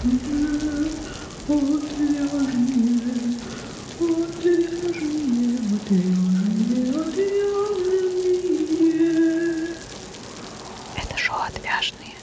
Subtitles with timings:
[0.00, 0.10] Это
[11.16, 12.14] шоу «Отвяжные».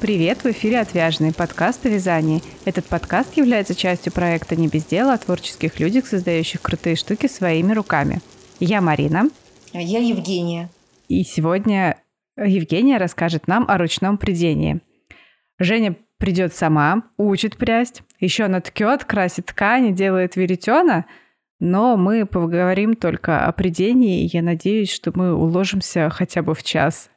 [0.00, 2.42] Привет, в эфире «Отвяжные» подкаст о вязании.
[2.64, 7.72] Этот подкаст является частью проекта «Не без дела» о творческих людях, создающих крутые штуки своими
[7.72, 8.20] руками.
[8.58, 9.30] Я Марина.
[9.72, 10.70] Я Евгения.
[11.06, 12.02] И сегодня
[12.36, 14.80] Евгения расскажет нам о ручном придении.
[15.58, 21.06] Женя придет сама, учит прясть, еще она ткет, красит ткани, делает веретена,
[21.58, 26.62] но мы поговорим только о придении, и я надеюсь, что мы уложимся хотя бы в
[26.62, 27.10] час.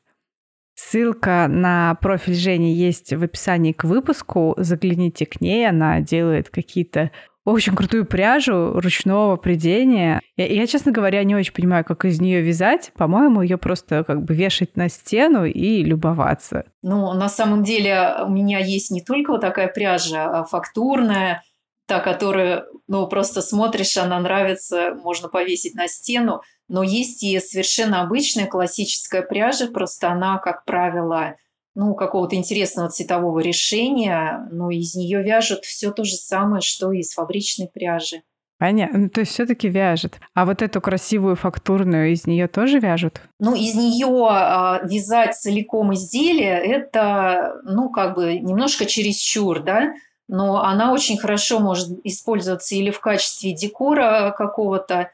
[0.76, 4.56] Ссылка на профиль Жени есть в описании к выпуску.
[4.58, 7.12] Загляните к ней, она делает какие-то
[7.50, 10.22] очень крутую пряжу ручного придения.
[10.38, 12.92] Я, я, честно говоря, не очень понимаю, как из нее вязать.
[12.96, 16.66] По-моему, ее просто как бы вешать на стену и любоваться.
[16.82, 21.44] Ну, на самом деле у меня есть не только вот такая пряжа а фактурная,
[21.88, 26.42] та, которую, ну, просто смотришь, она нравится, можно повесить на стену.
[26.68, 31.36] Но есть и совершенно обычная классическая пряжа, просто она, как правило,
[31.76, 37.00] ну, какого-то интересного цветового решения, но из нее вяжут все то же самое, что и
[37.00, 38.22] из фабричной пряжи.
[38.60, 39.00] Понятно.
[39.00, 40.20] Ну, то есть все-таки вяжет.
[40.34, 43.22] А вот эту красивую фактурную из нее тоже вяжут?
[43.40, 49.94] Ну, из нее а, вязать целиком изделие это, ну, как бы немножко чересчур, да.
[50.28, 55.10] Но она очень хорошо может использоваться или в качестве декора какого-то,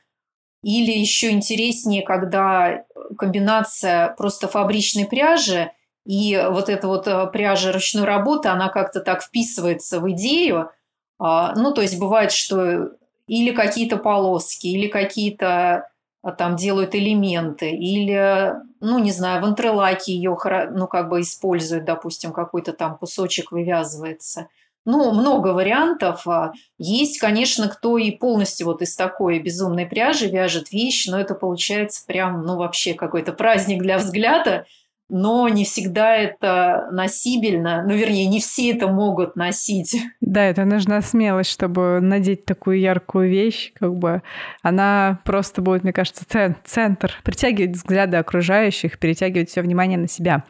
[0.63, 2.83] или еще интереснее, когда
[3.15, 5.71] комбинация просто фабричной пряжи
[6.05, 10.69] и вот эта вот э, пряжа ручной работы, она как-то так вписывается в идею.
[11.17, 12.91] А, ну, то есть бывает, что
[13.27, 15.89] или какие-то полоски, или какие-то
[16.21, 20.37] а, там делают элементы, или, ну, не знаю, в интерлаке ее,
[20.71, 24.47] ну, как бы используют, допустим, какой-то там кусочек вывязывается.
[24.87, 26.27] Ну, много вариантов.
[26.27, 31.33] А, есть, конечно, кто и полностью вот из такой безумной пряжи вяжет вещь, но это
[31.33, 34.67] получается прям, ну, вообще какой-то праздник для взгляда–
[35.09, 37.83] но не всегда это носибельно.
[37.87, 39.95] Ну, вернее, не все это могут носить.
[40.21, 43.71] Да, это нужна смелость, чтобы надеть такую яркую вещь.
[43.75, 44.21] Как бы
[44.63, 46.25] она просто будет, мне кажется,
[46.65, 47.13] центр.
[47.23, 50.43] Притягивать взгляды окружающих, перетягивать все внимание на себя.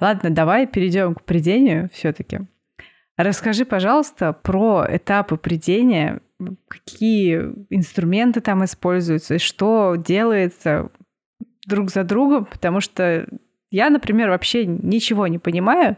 [0.00, 2.40] Ладно, давай перейдем к придению все-таки.
[3.16, 6.20] Расскажи, пожалуйста, про этапы придения,
[6.68, 7.36] какие
[7.70, 10.90] инструменты там используются и что делается
[11.66, 13.26] друг за другом, потому что
[13.70, 15.96] я, например, вообще ничего не понимаю.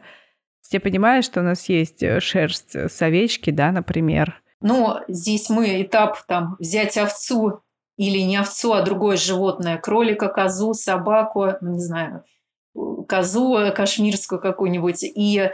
[0.71, 4.43] Ты понимаешь, что у нас есть э, шерсть э, с овечки, да, например.
[4.63, 7.61] Ну, здесь мы этап там взять овцу
[7.99, 12.25] или не овцу, а другое животное, кролика, козу, собаку, ну, не знаю,
[13.07, 15.51] козу э, кашмирскую какую-нибудь, и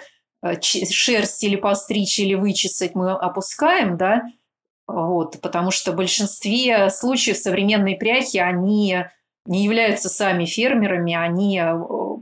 [0.62, 4.22] шерсть или постричь, или вычесать мы опускаем, да,
[4.86, 9.04] вот, потому что в большинстве случаев современные пряхи, они
[9.48, 11.74] не являются сами фермерами, они э,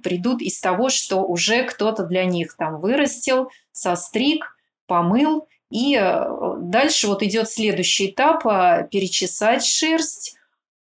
[0.02, 4.56] придут из того, что уже кто-то для них там вырастил, состриг,
[4.86, 6.24] помыл, и э,
[6.60, 8.42] дальше вот идет следующий этап–
[8.90, 10.36] перечесать шерсть.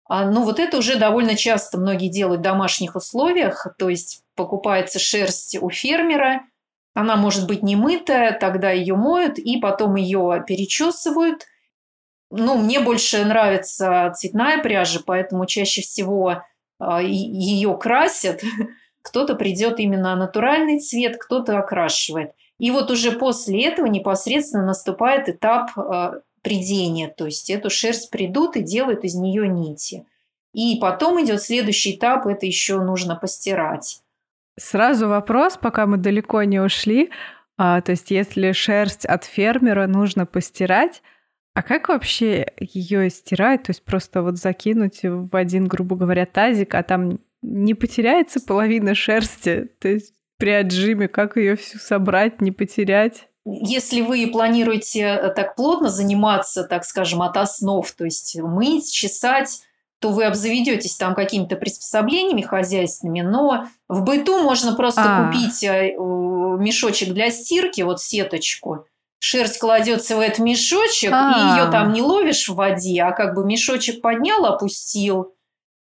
[0.06, 4.99] А, ну, вот это уже довольно часто многие делают в домашних условиях, то есть покупается
[4.99, 6.43] шерсть у фермера,
[6.93, 11.47] она может быть не мытая, тогда ее моют, и потом ее перечесывают–
[12.37, 16.43] ну, мне больше нравится цветная пряжа, поэтому чаще всего
[16.78, 18.43] а, ее красят.
[19.03, 22.31] Кто-то придет именно натуральный цвет, кто-то окрашивает.
[22.59, 28.56] И вот уже после этого непосредственно наступает этап а, придения, то есть эту шерсть придут
[28.56, 30.06] и делают из нее нити.
[30.55, 34.00] И потом идет следующий этап, это еще нужно постирать.
[34.56, 37.11] Сразу вопрос, пока мы далеко не ушли.
[37.56, 41.03] А, то есть, если шерсть от фермера нужно постирать,
[41.54, 43.65] а как вообще ее стирать?
[43.65, 48.94] То есть просто вот закинуть в один, грубо говоря, тазик, а там не потеряется половина
[48.96, 49.70] шерсти?
[49.79, 53.29] То есть при отжиме как ее всю собрать, не потерять?
[53.46, 59.61] Если вы планируете э, так плотно заниматься, так скажем, от основ, то есть мыть, чесать,
[60.00, 65.26] то вы обзаведетесь там какими-то приспособлениями хозяйственными, но в быту можно просто а.
[65.26, 65.94] купить э,
[66.58, 68.87] мешочек для стирки, вот сеточку,
[69.19, 71.56] шерсть кладется в этот мешочек, А-а-а.
[71.56, 75.34] и ее там не ловишь в воде, а как бы мешочек поднял, опустил,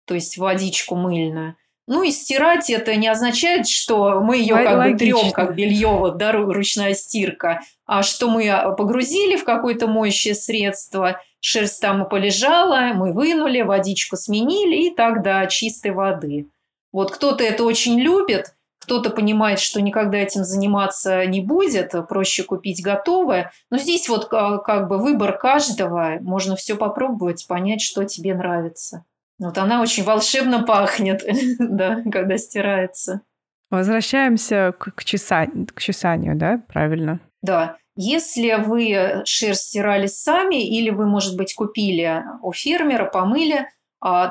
[0.06, 1.56] то есть водичку мыльную.
[1.88, 4.92] Ну и стирать это не означает, что мы ее как Логично.
[4.92, 10.34] бы трем, как белье, вот, да, ручная стирка, а что мы погрузили в какое-то моющее
[10.34, 16.46] средство, шерсть там и полежала, мы вынули, водичку сменили, и тогда чистой воды.
[16.92, 22.82] Вот кто-то это очень любит, Кто-то понимает, что никогда этим заниматься не будет, проще купить
[22.82, 23.52] готовое.
[23.70, 29.04] Но здесь вот как бы выбор каждого, можно все попробовать, понять, что тебе нравится.
[29.38, 31.22] Вот она очень волшебно пахнет,
[31.58, 33.20] да, когда стирается.
[33.70, 35.46] Возвращаемся к, к, чеса...
[35.46, 37.20] к чесанию, да, правильно?
[37.40, 37.76] Да.
[37.94, 43.66] Если вы шерсть стирали сами или вы, может быть, купили у фермера, помыли, а,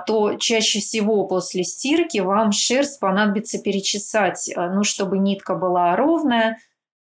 [0.06, 6.58] то чаще всего после стирки вам шерсть понадобится перечесать, а, ну, чтобы нитка была ровная,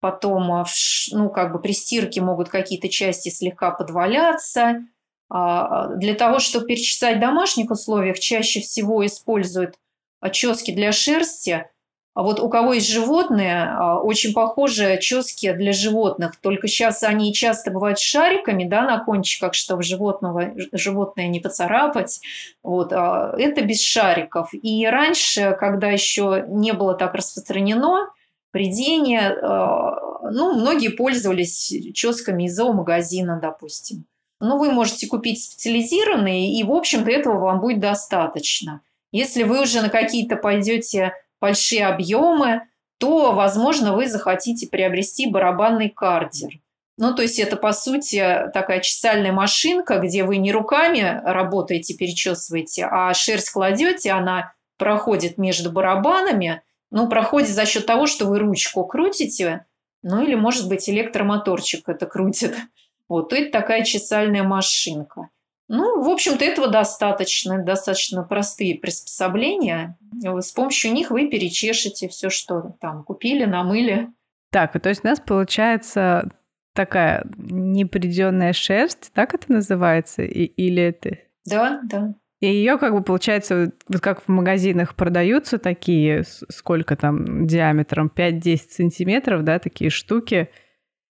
[0.01, 0.67] потом, а,
[1.13, 4.83] ну, как бы при стирке могут какие-то части слегка подваляться.
[5.31, 9.77] Для того, чтобы перечесать в домашних условиях, чаще всего используют
[10.21, 11.80] очески для шерсти– а
[12.23, 17.71] вот у кого есть животные, а, очень похожие чески для животных, только сейчас они часто
[17.71, 22.21] бывают шариками, да, на кончиках, чтобы животного, животное не поцарапать.
[22.63, 24.51] Вот, а это без шариков.
[24.53, 28.11] И раньше, когда еще не было так распространено,
[28.51, 34.05] придение, а, ну, многие пользовались ческами из зоомагазина, допустим.
[34.41, 38.81] Но вы можете купить специализированные, и, в общем-то, этого вам будет достаточно.
[39.13, 42.63] Если вы уже на какие-то пойдете большие объемы,
[42.99, 46.61] то, возможно, вы захотите приобрести барабанный кардер.
[46.99, 52.87] Ну, то есть это, по сути, такая чесальная машинка, где вы не руками работаете, перечесываете,
[52.91, 58.85] а шерсть кладете, она проходит между барабанами, ну, проходит за счет того, что вы ручку
[58.85, 59.65] крутите,
[60.03, 62.55] ну, или, может быть, электромоторчик это крутит.
[63.09, 65.31] Вот, то это такая чесальная машинка.
[65.73, 67.63] Ну, в общем-то, этого достаточно.
[67.63, 69.97] Достаточно простые приспособления.
[70.21, 74.09] С помощью них вы перечешете все, что там купили, намыли.
[74.51, 76.29] Так, то есть у нас получается
[76.75, 80.23] такая непреденная шерсть, так это называется?
[80.23, 81.19] И, или это...
[81.47, 82.15] Да, да.
[82.41, 88.59] И ее как бы получается, вот как в магазинах продаются такие, сколько там диаметром, 5-10
[88.71, 90.51] сантиметров, да, такие штуки,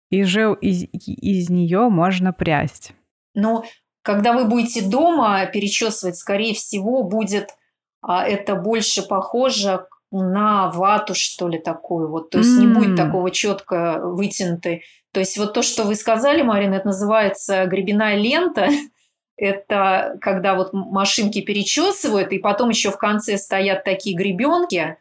[0.10, 2.94] и же из, из нее можно прясть.
[3.34, 3.66] Ну,
[4.06, 7.56] когда вы будете дома перечесывать, скорее всего, будет
[8.04, 12.30] а, это больше похоже на вату, что ли, такую вот.
[12.30, 12.60] То есть mm.
[12.60, 14.84] не будет такого четко вытянутой.
[15.12, 18.70] То есть вот то, что вы сказали, Марина, это называется гребенная лента.
[19.38, 24.96] Это когда вот машинки перечесывают, и потом еще в конце стоят такие гребенки,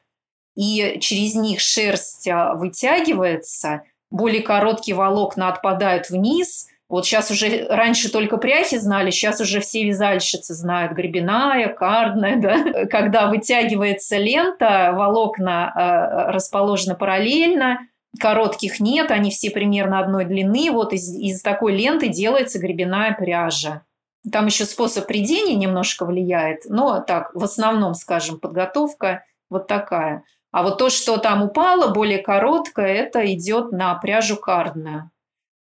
[0.56, 8.11] и через них шерсть а, вытягивается, более короткие волокна отпадают вниз– вот сейчас уже, раньше
[8.13, 12.87] только пряхи знали, сейчас уже все вязальщицы знают, гребенная, кардная, да.
[12.87, 17.81] Когда вытягивается лента, волокна э, расположены параллельно,
[18.21, 20.71] коротких нет, они все примерно одной длины.
[20.71, 23.83] Вот из, из такой ленты делается гребенная пряжа.
[24.31, 30.25] Там еще способ придения немножко влияет, но так, в основном, скажем, подготовка вот такая.
[30.51, 35.11] А вот то, что там упало, более короткое, это идет на пряжу кардную.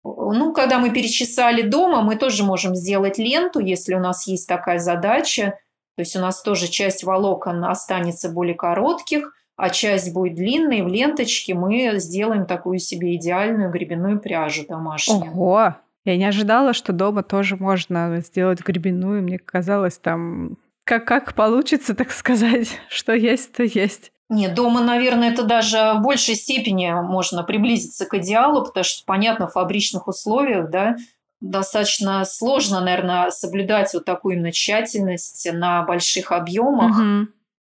[0.06, 4.78] Ну, когда мы перечесали дома, мы тоже можем сделать ленту, если у нас есть такая
[4.78, 5.58] задача.
[5.96, 10.82] То есть у нас тоже часть волокон останется более коротких, а часть будет длинной.
[10.82, 15.32] В ленточке мы сделаем такую себе идеальную гребенную пряжу домашнюю.
[15.32, 15.74] Ого!
[16.04, 19.22] Я не ожидала, что дома тоже можно сделать гребенную.
[19.22, 24.12] Мне казалось, там как, как получится, так сказать, что есть, то есть.
[24.28, 29.46] Нет, дома, наверное, это даже в большей степени можно приблизиться к идеалу, потому что, понятно,
[29.46, 30.96] в фабричных условиях, да,
[31.40, 36.98] достаточно сложно, наверное, соблюдать вот такую именно тщательность на больших объемах.
[36.98, 37.28] Угу.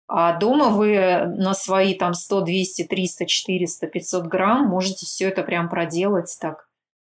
[0.08, 5.44] А дома вы на свои там 100, 200, 300, 400, 500 грамм можете все это
[5.44, 6.70] прям проделать так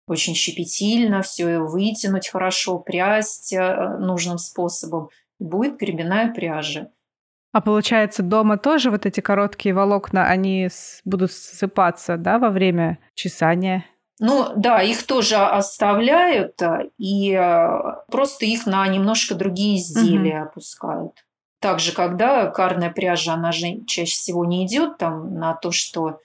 [0.06, 5.08] очень щепетильно, все вытянуть хорошо, прясть э, нужным способом.
[5.40, 6.90] Будет гребенная пряжа.
[7.56, 10.68] А получается, дома тоже вот эти короткие волокна, они
[11.06, 13.86] будут ссыпаться, да, во время чесания?
[14.20, 20.48] Ну да, их тоже оставляют, а, и а, просто их на немножко другие изделия угу.
[20.50, 21.12] опускают.
[21.58, 26.20] Также, когда карная пряжа, она же чаще всего не идет там на то, что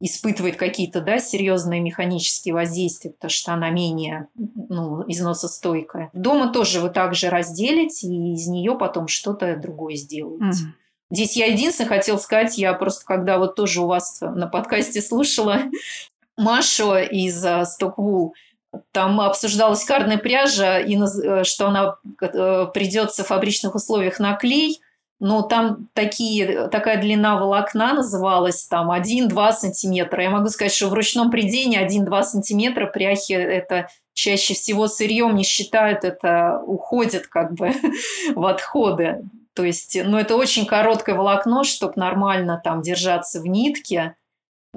[0.00, 6.10] испытывает какие-то да, серьезные механические воздействия, потому что она менее ну, износостойкая.
[6.12, 10.64] Дома тоже вы также разделите и из нее потом что-то другое сделаете.
[10.64, 10.68] Mm.
[11.10, 15.62] Здесь я единственное хотела сказать, я просто когда вот тоже у вас на подкасте слушала
[16.36, 18.34] Машу из Стоквул,
[18.72, 24.34] э, там обсуждалась карная пряжа, и э, что она э, придется в фабричных условиях на
[24.36, 24.80] клей–
[25.18, 30.22] но там такие, такая длина волокна называлась там 1-2 сантиметра.
[30.22, 35.44] Я могу сказать, что в ручном придении 1-2 сантиметра пряхи это чаще всего сырьем не
[35.44, 37.72] считают, это уходит как бы
[38.34, 39.24] в отходы.
[39.54, 44.14] То есть, ну, это очень короткое волокно, чтобы нормально там держаться в нитке.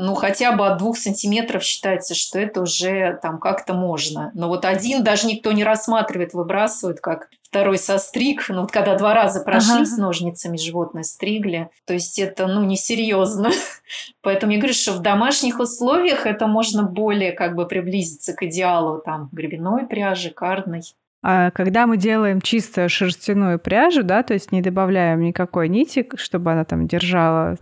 [0.01, 4.32] Ну, хотя бы от двух сантиметров считается, что это уже там как-то можно.
[4.34, 8.46] Но вот один даже никто не рассматривает, выбрасывают, как второй состриг.
[8.48, 9.86] Ну, вот когда два раза прошли ага.
[9.86, 13.50] с ножницами животное стригли, то есть это, ну, несерьезно.
[14.22, 19.01] Поэтому я говорю, что в домашних условиях это можно более как бы приблизиться к идеалу
[19.03, 20.84] там гребеной пряжи, кардной.
[21.22, 26.53] А когда мы делаем чисто шерстяную пряжу, да, то есть не добавляем никакой нити, чтобы
[26.53, 27.58] она там держала...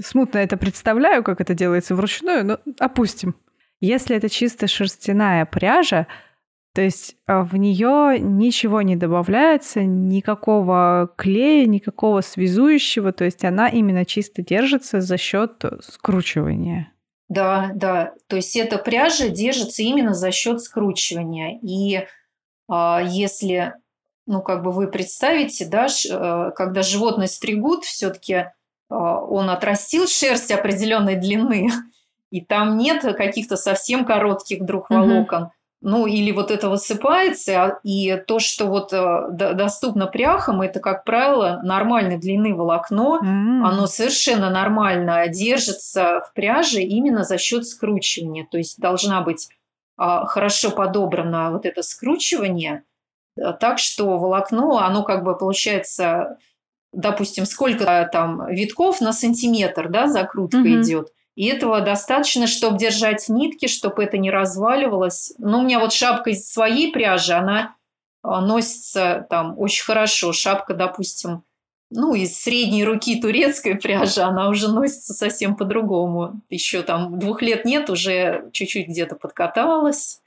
[0.00, 3.36] Смутно это представляю, как это делается вручную, но опустим.
[3.80, 6.06] Если это чисто шерстяная пряжа,
[6.74, 13.68] то есть а, в нее ничего не добавляется, никакого клея, никакого связующего, то есть она
[13.68, 16.92] именно чисто держится за счет скручивания.
[17.28, 18.14] Да, да.
[18.26, 21.58] То есть эта пряжа держится именно за счет скручивания.
[21.62, 22.06] И
[22.68, 23.74] а, если,
[24.26, 28.52] ну, как бы вы представите, да, э, когда животное стригут, все-таки а,
[28.92, 31.70] он отрастил шерсть определенной длины,
[32.30, 35.50] и там нет каких-то совсем коротких вдруг волокон.
[35.84, 41.02] Ну, или вот это высыпается, а, и то, что вот э, доступно пряхам, это, как
[41.02, 43.66] правило, нормальной длины волокно, mm.
[43.66, 48.46] оно совершенно нормально держится в пряже именно за счет скручивания.
[48.48, 49.48] То есть должна быть
[49.96, 52.84] а, хорошо подобрано вот это скручивание,
[53.36, 56.38] э, так что волокно, оно как бы получается,
[56.92, 60.82] допустим, сколько там витков на сантиметр, да, закрутка mm-hmm.
[60.82, 61.12] идет.
[61.34, 65.32] И этого достаточно, чтобы держать нитки, чтобы это не разваливалось.
[65.38, 67.74] Ну, у меня вот шапка из своей пряжи, она
[68.22, 70.32] а, носится там очень хорошо.
[70.34, 71.44] Шапка, допустим,
[71.88, 76.42] ну, из средней руки турецкой пряжи, она уже носится совсем по-другому.
[76.50, 80.20] Еще там двух лет нет, уже чуть-чуть где-то подкаталась.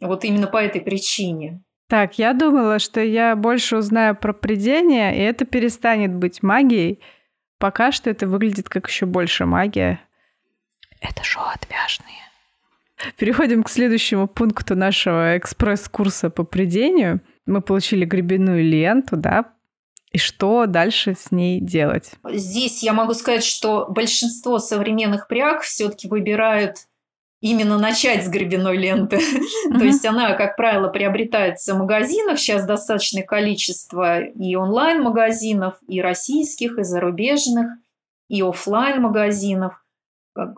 [0.00, 1.62] Вот именно по этой причине.
[1.92, 7.00] Так, я думала, что я больше узнаю про придение, и это перестанет быть магией.
[7.58, 10.00] Пока что это выглядит как еще больше магия.
[11.02, 12.16] Это шоу отвяжные.
[13.18, 17.20] Переходим к следующему пункту нашего экспресс-курса по придению.
[17.44, 19.52] Мы получили гребенную ленту, да,
[20.12, 22.12] и что дальше с ней делать?
[22.26, 26.86] Здесь я могу сказать, что большинство современных пряг все-таки выбирают
[27.42, 29.18] именно начать с гребеной ленты.
[29.68, 32.38] То есть она, как правило, приобретается в магазинах.
[32.38, 37.66] Сейчас достаточное количество и онлайн-магазинов, и российских, и зарубежных,
[38.28, 39.74] и офлайн магазинов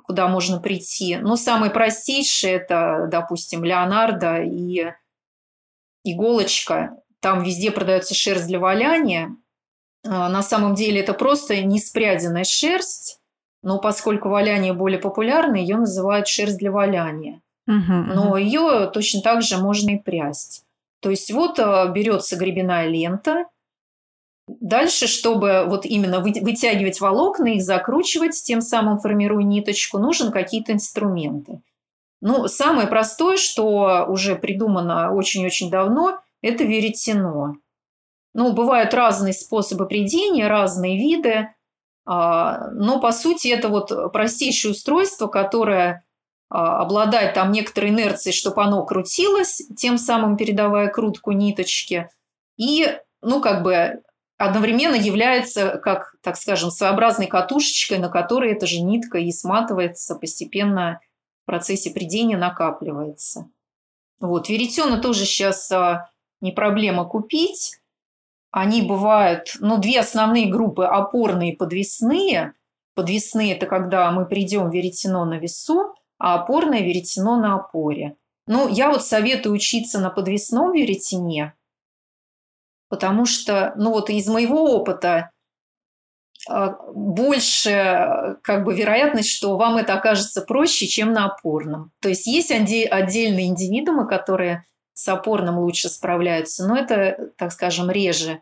[0.04, 1.16] куда можно прийти.
[1.16, 4.92] Но самые простейшие– это, допустим, Леонардо и
[6.04, 6.96] иголочка.
[7.20, 9.34] Там везде продается шерсть для валяния.
[10.06, 13.20] А, на самом деле это просто неспряденная шерсть,
[13.64, 17.40] но поскольку валяние более популярно, ее называют шерсть для валяния.
[17.66, 20.64] Угу, но ее точно так же можно и прясть.
[21.00, 23.47] То есть вот а, берется гребенная лента.
[24.47, 31.62] Дальше, чтобы вот именно вытягивать волокна, их закручивать, тем самым формируя ниточку, нужен какие-то инструменты.
[32.21, 37.54] Ну, самое простое, что уже придумано очень-очень давно, это веретено.
[38.35, 41.49] Ну, бывают разные способы придения, разные виды,
[42.06, 46.04] но по сути это вот простейшее устройство, которое
[46.50, 52.08] а, обладает там некоторой инерцией, чтобы оно крутилось, тем самым передавая крутку ниточки,
[52.56, 54.02] и, ну, как бы
[54.37, 61.00] одновременно является, как, так скажем, своеобразной катушечкой, на которой эта же нитка и сматывается постепенно
[61.42, 63.49] в процессе придения накапливается.
[64.20, 66.08] Вот, веретена тоже сейчас а,
[66.40, 67.80] не проблема купить.
[68.56, 72.54] Они бывают, ну, две основные группы– опорные и подвесные.
[72.94, 78.14] Подвесные– это когда мы придем веретено на весу, а опорное– веретено на опоре.
[78.46, 81.54] Ну, я вот советую учиться на подвесном веретене,
[82.88, 85.32] потому что, ну, вот из моего опыта
[86.49, 91.90] а, больше как бы вероятность, что вам это окажется проще, чем на опорном.
[92.00, 98.40] То есть есть отдельные индивидуумы, которые с опорным лучше справляются, но это, так скажем, реже.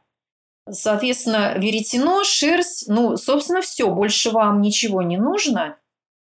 [0.71, 5.76] Соответственно, веретено, шерсть, ну, собственно, все, больше вам ничего не нужно.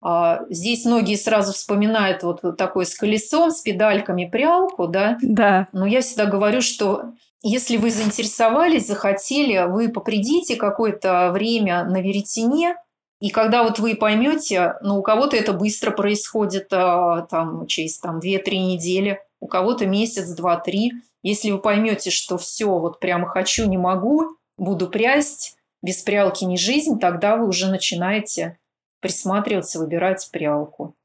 [0.01, 5.17] А здесь многие сразу вспоминают вот такой с колесом, с педальками прялку, да?
[5.21, 5.67] Да.
[5.71, 12.75] Но я всегда говорю, что если вы заинтересовались, захотели, вы попредите какое-то время на веретене,
[13.19, 18.19] и когда вот вы поймете, ну, у кого-то это быстро происходит, а, там, через там,
[18.19, 20.93] 2-3 недели, у кого-то месяц, два, три.
[21.21, 26.55] Если вы поймете, что все, вот прямо хочу, не могу, буду прясть, без прялки не
[26.55, 28.57] жизнь, тогда вы уже начинаете
[29.01, 30.95] присматриваться, выбирать прялку.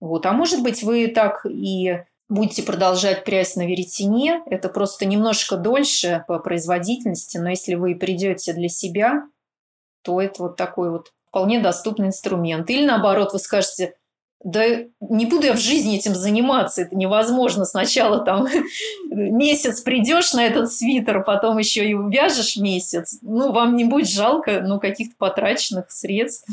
[0.00, 0.26] Вот.
[0.26, 6.24] А может быть, вы так и будете продолжать прясть на веретене, это просто немножко дольше
[6.26, 9.28] по производительности, но если вы придете для себя,
[10.02, 12.68] то это вот такой вот вполне доступный инструмент.
[12.68, 13.94] Или наоборот, вы скажете,
[14.44, 14.64] да
[15.00, 17.64] не буду я в жизни этим заниматься, это невозможно.
[17.64, 18.46] Сначала там
[19.10, 23.18] месяц придешь на этот свитер, потом еще и вяжешь месяц.
[23.22, 26.48] Ну, вам не будет жалко, ну, каких-то потраченных средств.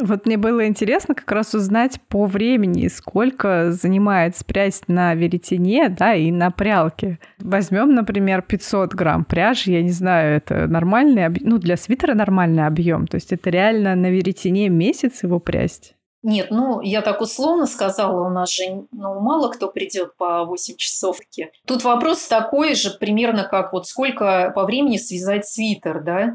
[0.00, 6.14] Вот мне было интересно как раз узнать по времени, сколько занимает спрясть на веретене, да,
[6.14, 7.20] и на прялке.
[7.38, 12.66] Возьмем, например, 500 грамм пряжи, я не знаю, это нормальный объем, ну, для свитера нормальный
[12.66, 15.94] объем, то есть это реально на веретене месяц его прясть?
[16.24, 20.76] Нет, ну, я так условно сказала, у нас же ну, мало кто придет по 8
[20.76, 21.18] часов.
[21.66, 26.34] Тут вопрос такой же, примерно как вот сколько по времени связать свитер, да?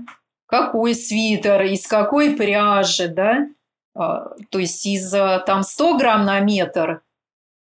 [0.50, 3.48] какой свитер, из какой пряжи, да,
[3.96, 7.02] а, то есть из там 100 грамм на метр,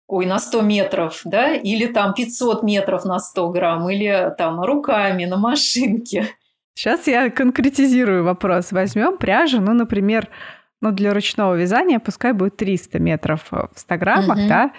[0.07, 5.25] ой, на 100 метров, да, или там 500 метров на 100 грамм, или там руками
[5.25, 6.27] на машинке.
[6.75, 8.71] Сейчас я конкретизирую вопрос.
[8.71, 10.27] Возьмем пряжу, ну, например,
[10.83, 14.47] ну, для ручного вязания пускай будет 300 метров в 100 граммах, угу.
[14.49, 14.73] да,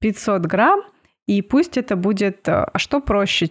[0.00, 0.82] 500 грамм,
[1.26, 2.48] и пусть это будет...
[2.48, 3.50] А что проще,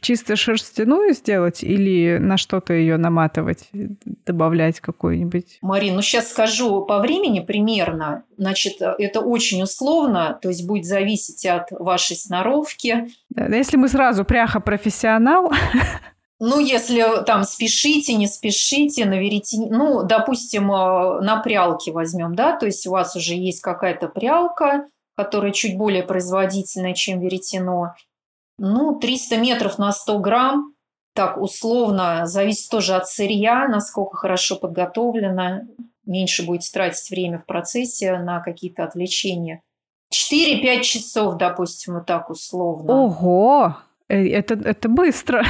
[0.00, 5.58] чисто шерстяную сделать или на что-то ее наматывать, добавлять какую-нибудь?
[5.62, 8.22] Марин, ну сейчас скажу по времени примерно.
[8.36, 13.08] Значит, это очень условно, то есть будет зависеть от вашей сноровки.
[13.30, 15.52] Да, если мы сразу пряха профессионал,
[16.38, 19.16] ну, если там спешите, не спешите, на
[19.70, 24.86] ну, допустим, э, на прялке возьмем, да, то есть у вас уже есть какая-то прялка,
[25.16, 27.94] которая чуть более производительная, чем веретено,
[28.58, 30.74] ну, 300 метров на 100 грамм,
[31.14, 35.62] так условно, зависит тоже от сырья, насколько хорошо подготовлено.
[36.04, 39.62] Меньше будете тратить время в процессе на какие-то отвлечения.
[40.14, 42.92] 4-5 часов, допустим, вот так условно.
[42.92, 43.76] Ого!
[44.08, 45.44] Э, это, это быстро.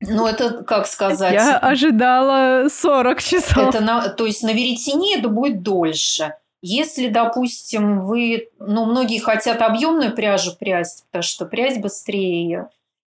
[0.00, 1.32] Ну, это, как сказать...
[1.32, 3.56] Я ожидала 40 часов.
[3.56, 6.34] Это на, то есть на веретене это будет дольше.
[6.62, 12.68] Если, допустим, вы, ну, многие хотят объемную пряжу прясть, потому что прясть быстрее,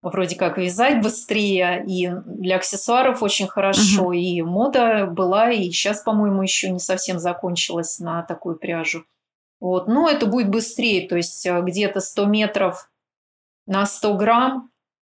[0.03, 4.13] вроде как вязать быстрее, и для аксессуаров очень хорошо, угу.
[4.13, 9.05] и мода была, и сейчас, по-моему, еще не совсем закончилась на такую пряжу.
[9.59, 12.89] Вот, но это будет быстрее, то есть э, где-то 100 метров
[13.67, 14.70] на 100 грамм,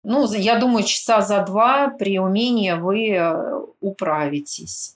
[0.09, 4.95] ну, я думаю, часа за два при умении вы э, управитесь.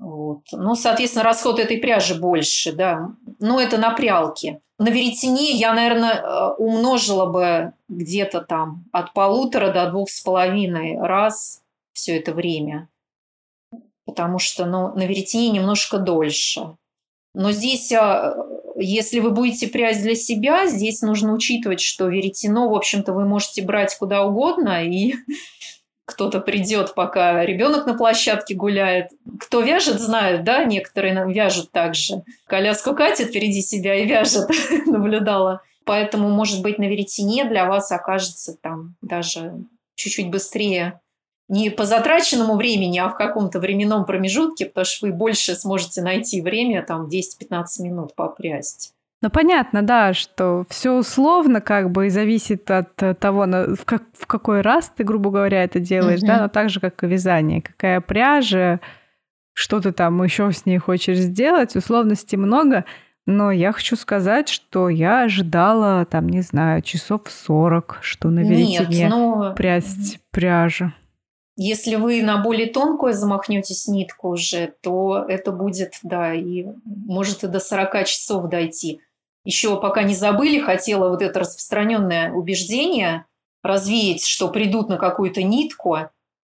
[0.00, 0.40] Вот.
[0.50, 3.10] Ну, соответственно, расход этой пряжи больше, да.
[3.38, 4.60] Но это на прялке.
[4.76, 10.98] На веретене я, наверное, э, умножила бы где-то там от полутора до двух с половиной
[10.98, 12.88] раз все это время.
[14.04, 16.76] Потому что ну, на веретене немножко дольше.
[17.34, 18.34] Но здесь, э,
[18.80, 23.62] если вы будете прясть для себя, здесь нужно учитывать, что веретено, в общем-то, вы можете
[23.62, 25.14] брать куда угодно, и
[26.04, 29.10] кто-то придет, пока ребенок на площадке гуляет.
[29.38, 32.22] Кто вяжет, знают, да, некоторые вяжут также.
[32.46, 34.48] Коляску катит впереди себя и вяжет,
[34.86, 35.62] наблюдала.
[35.84, 39.54] Поэтому, может быть, на веретене для вас окажется там даже
[39.96, 40.99] чуть-чуть быстрее
[41.50, 46.40] не по затраченному времени, а в каком-то временном промежутке, потому что вы больше сможете найти
[46.40, 48.94] время, там, 10-15 минут попрясть.
[49.20, 54.26] Ну, понятно, да, что все условно как бы и зависит от того, в, как, в
[54.26, 56.26] какой раз ты, грубо говоря, это делаешь, mm-hmm.
[56.26, 57.60] да, но так же, как и вязание.
[57.60, 58.80] Какая пряжа,
[59.52, 62.84] что ты там еще с ней хочешь сделать, условностей много,
[63.26, 68.86] но я хочу сказать, что я ожидала, там, не знаю, часов 40, что на веретене
[68.88, 69.52] Нет, но...
[69.54, 70.94] прясть пряжа.
[71.56, 77.48] Если вы на более тонкую замахнетесь нитку уже, то это будет, да, и может и
[77.48, 79.00] до 40 часов дойти
[79.44, 83.24] еще пока не забыли, хотела вот это распространенное убеждение
[83.62, 85.98] развеять, что придут на какую-то нитку.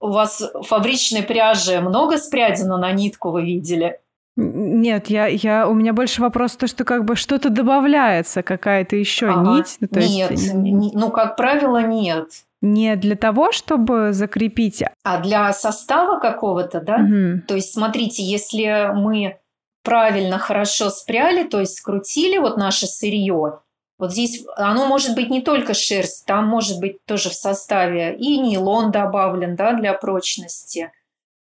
[0.01, 4.01] У вас фабричной пряжи много спрядено на нитку, вы видели?
[4.35, 9.29] Нет, я, я, у меня больше вопрос то, что как бы что-то добавляется, какая-то еще
[9.29, 9.59] ага.
[9.59, 9.77] нить.
[9.81, 10.55] Ну, то нет, есть...
[10.55, 12.29] ну, как правило, нет.
[12.63, 14.83] Не для того, чтобы закрепить.
[15.03, 16.95] А для состава какого-то, да?
[16.97, 17.43] Угу.
[17.49, 19.39] То есть, смотрите, если мы
[19.83, 23.59] правильно, хорошо спряли, то есть скрутили вот наше сырье,
[23.99, 28.39] вот здесь оно может быть не только шерсть, там может быть тоже в составе и
[28.39, 30.91] нейлон добавлен, да, для прочности,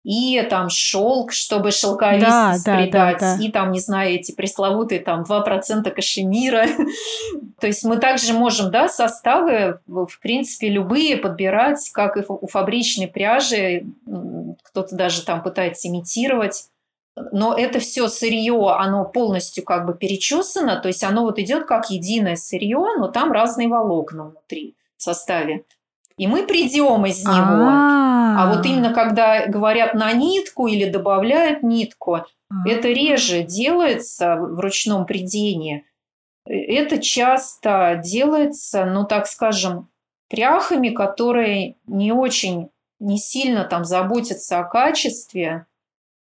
[0.04, 3.44] и там шелк, чтобы шелковистость да, придать, да, да, да.
[3.44, 6.68] и там, не знаю, эти пресловутые там 2% кашемира.
[7.60, 13.08] То есть мы также можем, да, составы, в принципе, любые подбирать, как и у фабричной
[13.08, 13.86] пряжи,
[14.64, 16.68] кто-то даже там пытается имитировать
[17.16, 21.90] но это все сырье, оно полностью как бы перечесано, то есть оно вот идет как
[21.90, 25.64] единое сырье, но там разные волокна внутри в составе.
[26.18, 27.34] И мы придем из него.
[27.36, 32.26] А, -а, вот именно когда говорят на нитку или добавляют нитку,
[32.66, 35.86] это реже делается в ручном придении.
[36.46, 39.90] Это часто делается, ну так скажем,
[40.30, 45.66] пряхами, которые не очень, не сильно там заботятся о качестве,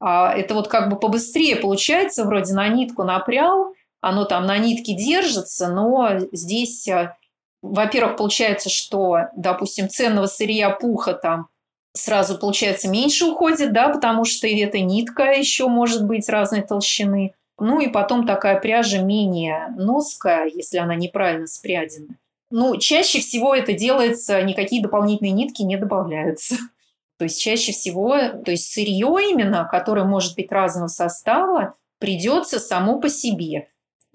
[0.01, 4.95] а это вот как бы побыстрее получается, вроде на нитку напрял, оно там на нитке
[4.95, 7.17] держится, но здесь, э,
[7.62, 11.49] во-первых, получается, что, допустим, ценного сырья пуха там
[11.94, 17.35] сразу, получается, меньше уходит, да, потому что эта нитка еще может быть разной толщины.
[17.59, 22.14] Ну и потом такая пряжа менее ноская, если она неправильно спрядена.
[22.51, 26.57] Ну, чаще всего это делается, никакие дополнительные нитки не добавляются.
[27.18, 33.01] То есть чаще всего, то есть сырье именно, которое может быть разного состава, придется само
[33.01, 33.66] по себе.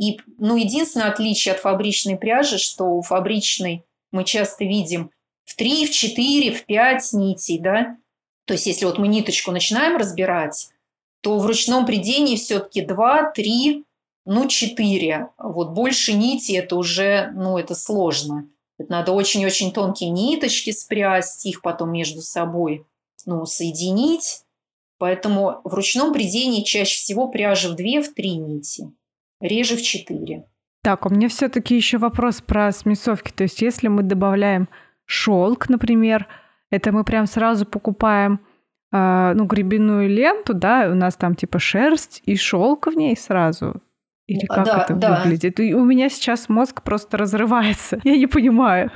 [0.04, 5.12] И, ну, единственное отличие от фабричной пряжи, что у фабричной мы часто видим
[5.46, 7.98] в 3, в 4, в 5 нитей, да.
[8.46, 10.70] То есть если вот мы ниточку начинаем разбирать,
[11.22, 13.86] то в ручном придении все-таки 2, 3,
[14.26, 15.30] ну, 4.
[15.38, 18.50] Вот больше нити это уже, ну, это сложно.
[18.78, 22.86] Это надо очень-очень тонкие ниточки спрясть, их потом между собой
[23.26, 24.44] ну, соединить.
[24.98, 28.92] Поэтому в ручном придении чаще всего пряжа в две, в три нити,
[29.44, 30.46] реже в четыре.
[30.82, 33.32] Так, у меня все-таки еще вопрос про смесовки.
[33.32, 34.68] То есть, если мы добавляем
[35.06, 36.28] шелк, например,
[36.72, 38.40] это мы прям сразу покупаем
[38.92, 43.82] э, ну, гребенную ленту, да, у нас там типа шерсть и шелк в ней сразу.
[44.26, 45.22] Или как да, это да.
[45.22, 45.60] выглядит?
[45.60, 48.00] И у меня сейчас мозг просто разрывается.
[48.04, 48.92] Я не понимаю.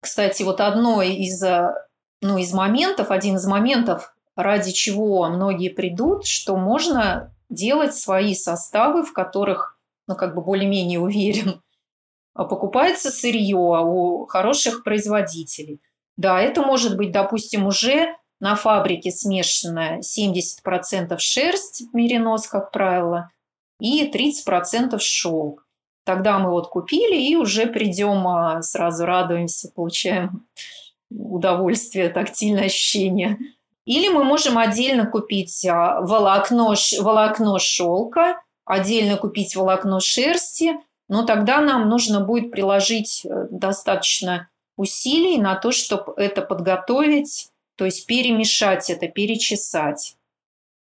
[0.00, 1.74] Кстати, вот одно из э,
[2.22, 9.02] ну, из моментов, один из моментов, ради чего многие придут, что можно делать свои составы,
[9.02, 9.69] в которых,
[10.10, 11.62] ну, как бы более-менее уверен,
[12.34, 15.80] а покупается сырье у хороших производителей.
[16.16, 23.30] Да, это может быть, допустим, уже на фабрике смешанная 70% шерсть, меринос, как правило,
[23.78, 25.66] и 30% шелк.
[26.04, 30.46] Тогда мы вот купили и уже придем, а, сразу радуемся, получаем
[31.10, 33.38] удовольствие, тактильное ощущение.
[33.84, 40.72] Или мы можем отдельно купить а, волокно, волокно шелка, отдельно купить волокно шерсти,
[41.08, 47.84] но тогда нам нужно будет приложить э, достаточно усилий на то, чтобы это подготовить, то
[47.84, 50.16] есть перемешать это, перечесать.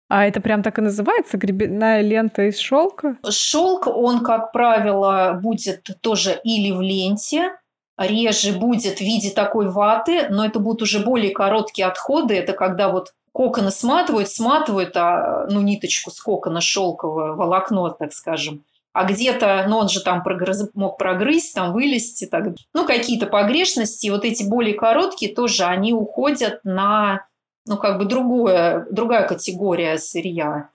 [0.07, 3.17] А это прям так и называется, гребенная лента из шелка?
[3.27, 7.51] Шелк, он, как правило, будет тоже или в ленте,
[7.97, 12.35] реже будет в виде такой ваты, но это будут уже более короткие отходы.
[12.35, 18.63] Это когда вот коконы сматывают, сматывают а, ну, ниточку с кокона шелковое волокно, так скажем.
[18.93, 22.27] А где-то, ну, он же там прогрыз, мог прогрызть, там вылезти.
[22.27, 22.55] Так.
[22.73, 24.07] Ну, какие-то погрешности.
[24.07, 27.27] Вот эти более короткие тоже, они уходят на,
[27.65, 30.69] ну, как бы другое, другая категория сырья.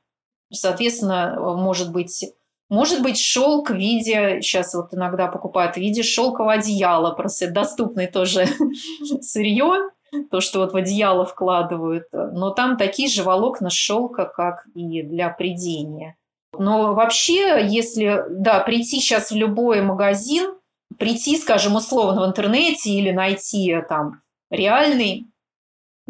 [0.53, 2.27] Соответственно, может быть,
[2.69, 8.07] может быть, шелк в виде, сейчас вот иногда покупают в виде шелкового одеяла, просто доступный
[8.07, 8.47] тоже
[9.23, 9.89] сырье,
[10.31, 12.05] то, что вот в одеяло вкладывают.
[12.13, 16.17] Но там такие же волокна шелка, как и для придения.
[16.59, 20.55] Но вообще, если, да, прийти сейчас в любой магазин,
[20.99, 25.27] прийти, скажем, условно в интернете или найти там реальный,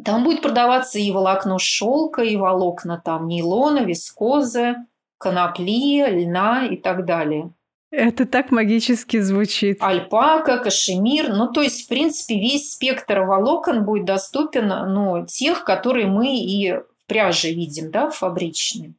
[0.05, 4.77] там будет продаваться и волокно шелка, и волокна там нейлона, вискозы,
[5.19, 7.53] конопли, льна и так далее.
[7.91, 9.79] Это так магически звучит.
[9.81, 11.33] Альпака, кашемир.
[11.33, 16.73] Ну, то есть, в принципе, весь спектр волокон будет доступен, ну, тех, которые мы и
[16.73, 18.95] в пряже видим, да, фабричные.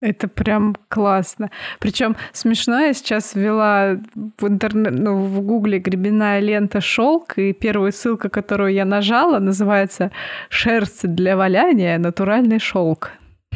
[0.00, 1.52] Это прям классно.
[1.78, 7.92] Причем смешно, я сейчас ввела в интернет, ну, в гугле гребенная лента шелк, и первая
[7.92, 10.10] ссылка, которую я нажала, называется
[10.48, 11.98] «Шерсть для валяния.
[11.98, 13.12] Натуральный шелк».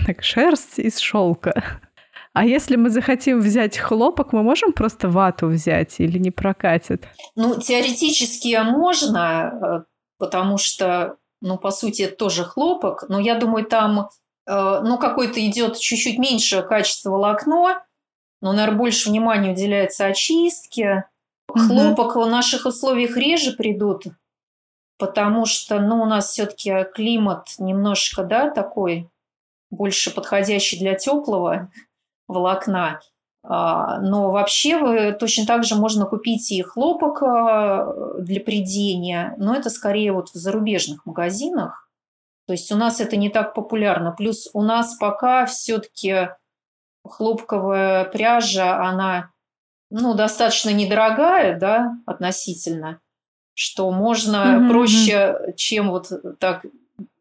[0.06, 1.80] Так, шерсть из шелка.
[2.36, 7.08] А если мы захотим взять хлопок, мы можем просто вату взять или не прокатит?
[7.34, 9.84] Ну, теоретически можно, э,
[10.18, 14.10] потому что, ну, по сути, это тоже хлопок, но я думаю, там,
[14.46, 17.80] э, ну, какой-то идет чуть-чуть меньше качество волокно,
[18.42, 21.06] но, наверное, больше внимания уделяется очистке.
[21.48, 24.04] Хлопок в наших условиях реже придут,
[24.98, 29.08] потому что, ну, у нас все-таки климат немножко, да, такой
[29.70, 31.70] больше подходящий для теплого
[32.28, 33.00] волокна.
[33.42, 39.54] А, но вообще вы точно так же можно купить и хлопок а, для придения, но
[39.54, 41.88] это скорее вот в зарубежных магазинах.
[42.46, 44.12] То есть у нас это не так популярно.
[44.12, 46.30] Плюс у нас пока все-таки
[47.04, 49.30] хлопковая пряжа, она
[49.90, 53.00] ну, достаточно недорогая, да, относительно,
[53.54, 54.68] что можно mm-hmm.
[54.68, 56.66] проще, чем вот так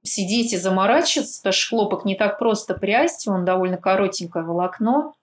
[0.06, 5.14] сидеть и заморачиваться, хлопок не так просто прясть, он довольно коротенькое волокно,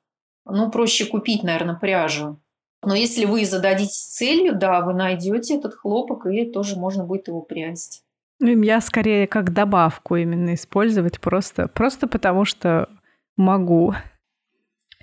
[0.45, 2.41] ну, проще купить, наверное, пряжу.
[2.85, 7.41] Но если вы зададитесь целью, да, вы найдете этот хлопок, и тоже можно будет его
[7.41, 8.03] прясть.
[8.41, 12.89] Я скорее как добавку именно использовать, просто, просто потому что
[13.37, 13.95] могу.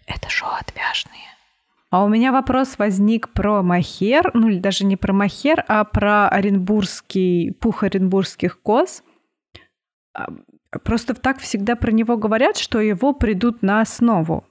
[0.06, 1.30] Это шоу отвяжные.
[1.90, 6.28] А у меня вопрос возник про махер, ну или даже не про махер, а про
[6.28, 9.04] оренбургский, пух оренбургских коз.
[10.84, 14.46] Просто так всегда про него говорят, что его придут на основу.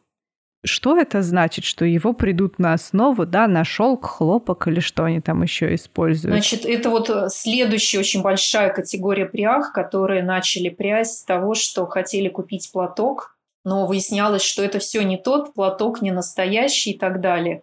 [0.65, 5.21] Что это значит, что его придут на основу, да, на шелк, хлопок или что они
[5.21, 6.35] там еще используют?
[6.35, 11.87] Значит, это вот э, следующая очень большая категория прях, которые начали прясть с того, что
[11.87, 17.21] хотели купить платок, но выяснялось, что это все не тот платок, не настоящий и так
[17.21, 17.63] далее.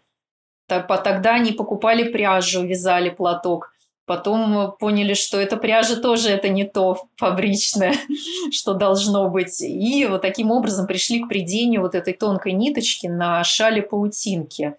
[0.68, 3.75] Тогда они покупали пряжу, вязали платок.
[4.06, 7.96] Потом поняли, что эта пряжа тоже это не то фабричное,
[8.52, 9.62] что должно быть.
[9.62, 14.76] И вот таким образом пришли к придению вот этой тонкой ниточки на шале паутинки.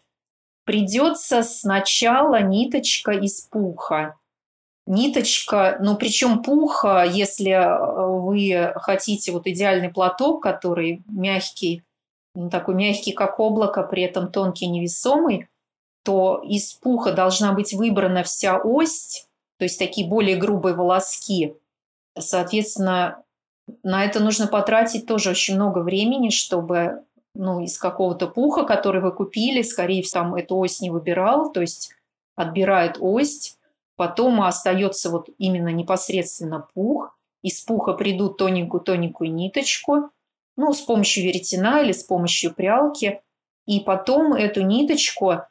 [0.65, 4.17] Придется сначала ниточка из пуха.
[4.87, 11.83] Ниточка, ну причем пуха, если э, вы хотите вот идеальный платок, который мягкий,
[12.37, 15.49] ну, такой мягкий, как облако, при этом тонкий, невесомый,
[16.07, 19.27] то из пуха должна быть выбрана вся ось,
[19.59, 21.57] то есть такие более грубые волоски.
[22.16, 23.25] Соответственно,
[23.83, 27.03] на это нужно потратить тоже очень много времени, чтобы
[27.35, 31.61] ну, из какого-то пуха, который вы купили, скорее всего, там эту ось не выбирал, то
[31.61, 31.90] есть
[32.37, 33.59] отбирает ось,
[33.97, 40.11] потом остается вот именно непосредственно пух, из пуха придут тоненькую-тоненькую ниточку,
[40.57, 43.21] ну, с помощью веретена или с помощью прялки,
[43.66, 45.42] и потом эту ниточку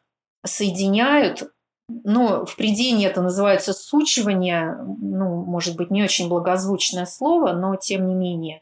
[0.46, 1.52] соединяют,
[1.88, 8.08] ну, в придении это называется сучивание, ну, может быть, не очень благозвучное слово, но тем
[8.08, 8.62] не менее.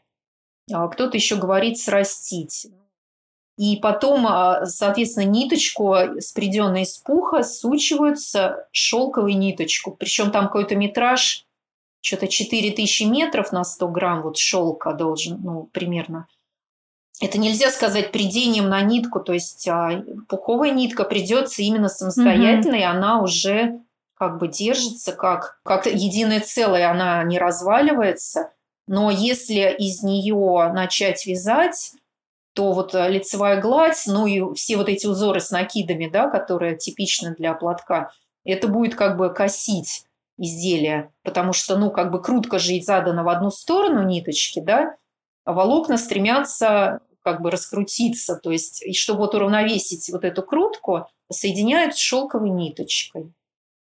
[0.72, 2.66] А кто-то еще говорит срастить.
[3.56, 9.92] И потом, а, соответственно, ниточку, спреденную из пуха, сучиваются шелковой ниточку.
[9.92, 11.46] Причем там какой-то метраж,
[12.00, 16.26] что-то 4000 метров на 100 грамм вот шелка должен, ну, примерно
[17.20, 22.80] это нельзя сказать придением на нитку, то есть а, пуховая нитка придется именно самостоятельно, mm-hmm.
[22.80, 23.80] и она уже
[24.16, 28.50] как бы держится как, как единое целое, она не разваливается.
[28.86, 31.92] Но если из нее начать вязать,
[32.54, 37.34] то вот лицевая гладь, ну и все вот эти узоры с накидами, да, которые типичны
[37.34, 38.12] для платка,
[38.44, 40.06] это будет как бы косить
[40.38, 44.96] изделие, потому что, ну, как бы крутка же задана в одну сторону ниточки, да,
[45.44, 51.94] волокна стремятся как бы раскрутиться, то есть, и чтобы вот уравновесить вот эту крутку, соединяют
[51.94, 53.32] с шелковой ниточкой.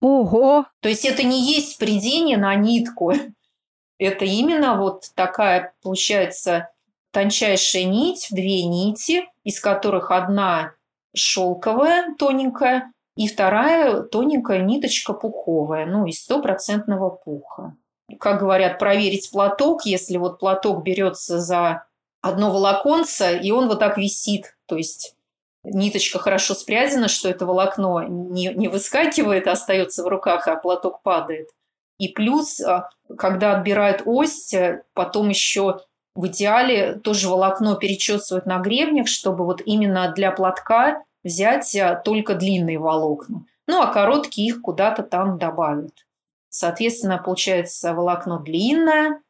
[0.02, 0.65] Ого!
[0.82, 3.13] То есть это не есть придение на нитку.
[4.00, 6.70] Это именно вот такая, получается,
[7.12, 10.74] тончайшая нить, две нити, из которых одна
[11.15, 17.76] шелковая, тоненькая, и вторая тоненькая ниточка пуховая, ну, из стопроцентного пуха
[18.20, 21.86] как говорят, проверить платок, если вот платок берется за
[22.22, 25.15] одно волоконце, и он вот так висит, то есть
[25.63, 31.02] ниточка хорошо спрятана, что это волокно не, не выскакивает, а остается в руках, а платок
[31.02, 31.50] падает.
[32.00, 34.54] И плюс, а, когда отбирают ось,
[34.93, 35.82] потом еще
[36.15, 42.36] в идеале тоже волокно перечесывают на гребнях, чтобы вот именно для платка взять а, только
[42.36, 43.46] длинные волокна.
[43.67, 46.07] Ну, а короткие их куда-то там добавят.
[46.50, 49.22] Соответственно, получается волокно длинное,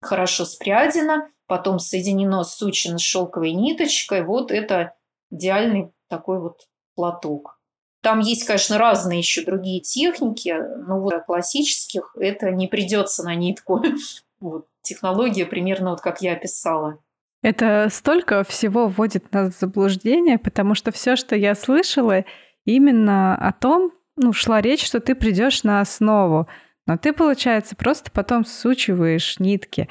[0.00, 4.24] хорошо спрядено, потом соединено, сучено с шелковой ниточкой.
[4.24, 4.94] Вот это
[5.30, 7.60] идеальный такой вот платок.
[8.02, 10.54] Там есть, конечно, разные еще другие техники,
[10.86, 13.82] но вот классических это не придется на нитку.
[14.40, 14.68] Вот.
[14.80, 16.98] Технология примерно вот как я описала.
[17.42, 22.24] Это столько всего вводит нас в заблуждение, потому что все, что я слышала,
[22.64, 26.46] именно о том, ну, шла речь, что ты придешь на основу.
[26.86, 29.88] Но ты, получается, просто потом сучиваешь нитки,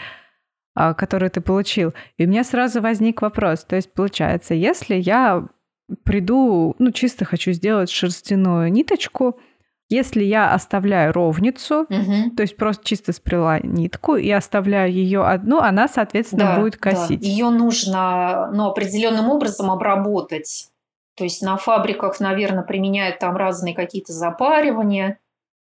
[0.75, 1.93] а, которые ты получил.
[2.17, 3.63] И у меня сразу возник вопрос.
[3.63, 5.47] То есть, получается, если я
[6.03, 9.39] приду, ну, чисто хочу сделать шерстяную ниточку,
[9.89, 12.35] если я оставляю ровницу, угу.
[12.37, 17.21] то есть просто чисто сплела нитку и оставляю ее одну, она, соответственно, да, будет косить.
[17.21, 17.27] Да.
[17.27, 20.69] Ее нужно ну, определенным образом обработать.
[21.19, 25.19] То есть на фабриках, наверное, применяют там разные какие-то запаривания,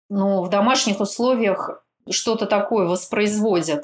[0.10, 3.84] но в домашних условиях что-то такое воспроизводят.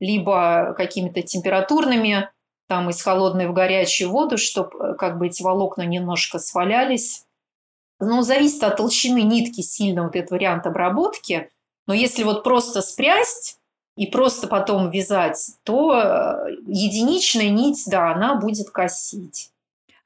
[0.00, 2.30] либо какими-то температурными,
[2.68, 7.26] там из холодной в горячую воду, чтобы э, как бы эти волокна немножко свалялись.
[8.00, 11.50] Ну, зависит от толщины нитки сильно вот этот вариант обработки.
[11.86, 13.58] Но если вот просто спрясть
[13.96, 19.49] и просто потом вязать, то э, единичная нить, да, она будет косить.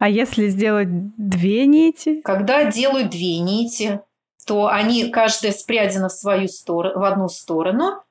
[0.04, 2.20] А если сделать две нити?
[2.20, 4.02] Когда делают две нити,
[4.46, 8.02] то они каждая спрядена в свою сторону, в одну сторону,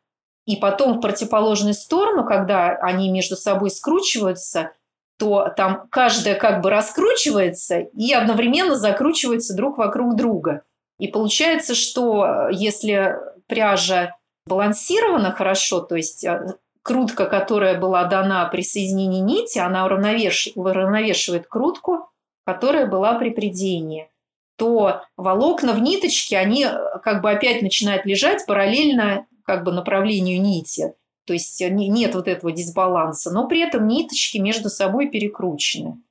[0.48, 4.72] и потом в противоположную сторону, когда они между собой скручиваются,
[5.20, 10.64] то там каждая как бы раскручивается и одновременно закручивается друг вокруг друга.
[10.98, 14.16] И получается, что э, если пряжа
[14.48, 22.10] балансирована хорошо, то есть э, крутка, которая была дана при соединении нити, она уравновешивает крутку,
[22.46, 24.10] которая была при придении,
[24.58, 30.42] то волокна в ниточке, они э, как бы опять начинают лежать параллельно как бы направлению
[30.42, 30.94] нити.
[31.26, 36.02] То есть нет вот этого дисбаланса, но при этом ниточки между собой перекручены.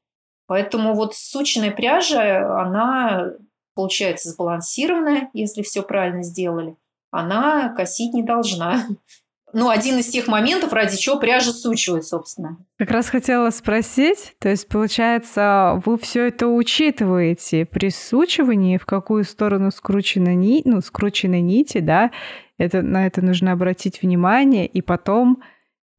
[0.46, 3.32] Поэтому вот сучная пряжа, она
[3.74, 6.76] получается сбалансированная, если все правильно сделали.
[7.10, 8.86] Она косить не должна
[9.52, 12.58] ну, один из тех моментов, ради чего пряжа сучивает, собственно.
[12.78, 19.24] Как раз хотела спросить, то есть, получается, вы все это учитываете при сучивании, в какую
[19.24, 22.10] сторону скручена нить, ну, скручены нити, да,
[22.58, 25.42] это, на это нужно обратить внимание, и потом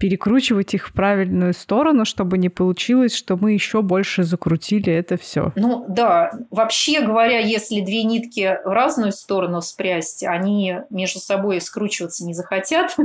[0.04, 5.54] перекручивать их в правильную сторону, чтобы не получилось, что мы еще больше закрутили это все.
[5.56, 12.26] Ну да, вообще говоря, если две нитки в разную сторону спрясть, они между собой скручиваться
[12.26, 12.98] не захотят,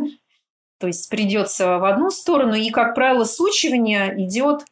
[0.78, 4.64] то есть придется в одну сторону, и, как правило, сучивание идет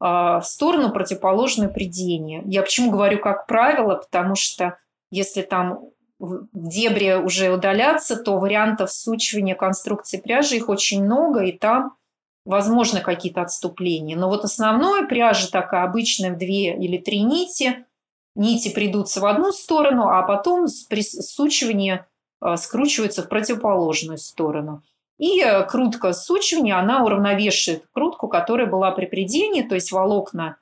[0.00, 2.42] а, в сторону противоположной придения.
[2.46, 4.78] Я почему говорю как правило, потому что
[5.10, 5.80] если там
[6.18, 11.96] в дебре уже удаляться, то вариантов сучивания конструкции пряжи их очень много, и там
[12.44, 14.16] возможно какие-то отступления.
[14.16, 17.86] Но вот основное пряжа такая обычная в две или три нити.
[18.36, 22.04] Нити придутся в одну сторону, а потом при сучивании
[22.40, 24.82] а, скручиваются в противоположную сторону.
[25.18, 30.58] И э, крутка сучивания, она уравновешивает крутку, которая была при придении, то есть волокна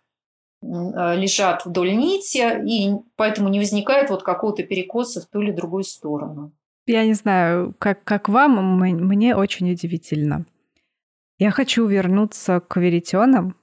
[0.62, 5.84] э, лежат вдоль нити, и поэтому не возникает вот какого-то перекоса в ту или другую
[5.84, 6.52] сторону.
[6.86, 10.44] Я не знаю, как, как вам, мне очень удивительно.
[11.38, 13.56] Я хочу вернуться к веретенам,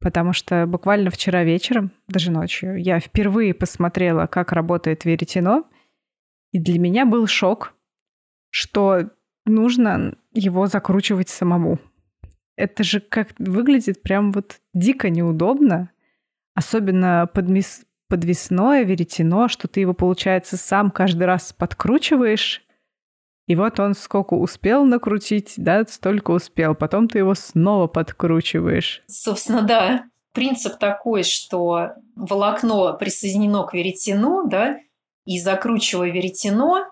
[0.00, 5.64] потому что буквально вчера вечером, даже ночью, я впервые посмотрела, как работает веретено,
[6.52, 7.74] и для меня был шок,
[8.50, 9.10] что
[9.44, 11.78] нужно его закручивать самому.
[12.56, 15.90] Это же как выглядит прям вот дико неудобно,
[16.54, 17.84] особенно подмес...
[18.08, 22.64] подвесное веретено, что ты его, получается, сам каждый раз подкручиваешь,
[23.46, 26.74] и вот он сколько успел накрутить, да, столько успел.
[26.74, 29.02] Потом ты его снова подкручиваешь.
[29.06, 30.04] Собственно, да.
[30.32, 34.78] Принцип такой, что волокно присоединено к веретену, да,
[35.26, 36.86] и закручивая веретено,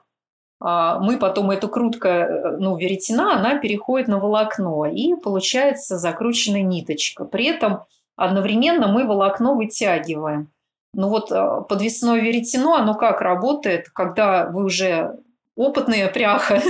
[0.64, 7.24] мы потом эту крутка, э, ну, веретена, она переходит на волокно, и получается закрученная ниточка.
[7.24, 7.80] При этом
[8.16, 10.48] одновременно мы волокно вытягиваем.
[10.94, 15.18] Ну вот э, подвесное веретено, оно как работает, когда вы уже
[15.56, 16.62] опытные пряха,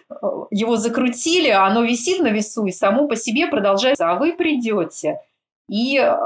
[0.50, 5.18] его закрутили, оно висит на весу и само по себе продолжается, а вы придете.
[5.68, 6.16] И э,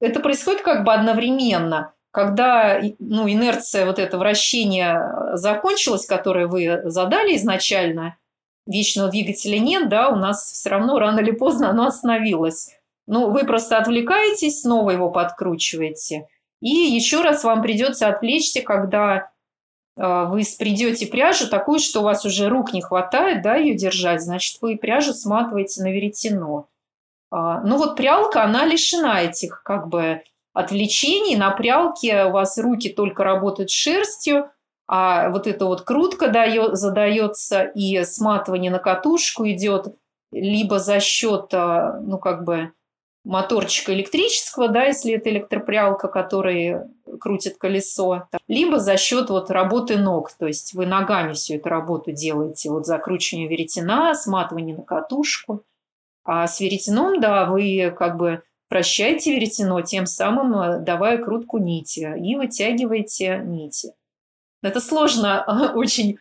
[0.00, 5.00] это происходит как бы одновременно когда ну, инерция, вот это вращение
[5.34, 8.16] закончилась, которое вы задали изначально,
[8.66, 12.74] вечного двигателя нет, да, у нас все равно рано или поздно оно остановилось.
[13.06, 16.26] Ну, вы просто отвлекаетесь, снова его подкручиваете.
[16.60, 19.30] И еще раз вам придется отвлечься, когда
[19.96, 24.22] э, вы спредете пряжу такую, что у вас уже рук не хватает, да, ее держать,
[24.22, 26.66] значит, вы пряжу сматываете на веретено.
[27.30, 32.90] А, ну вот прялка, она лишена этих как бы отвлечений, на прялке у вас руки
[32.90, 34.50] только работают шерстью,
[34.86, 39.94] а вот эта вот крутка дает, задается и сматывание на катушку идет
[40.32, 42.72] либо за счет, а, ну, как бы,
[43.24, 46.78] моторчика электрического, да, если это электропрялка, который
[47.20, 52.12] крутит колесо, либо за счет вот работы ног, то есть вы ногами всю эту работу
[52.12, 55.62] делаете, вот закручивание веретена, сматывание на катушку.
[56.24, 62.14] А с веретеном, да, вы как бы Прощайте веретено, тем самым э, давая крутку нити
[62.18, 63.92] и вытягивайте нити.
[64.62, 66.18] Это сложно очень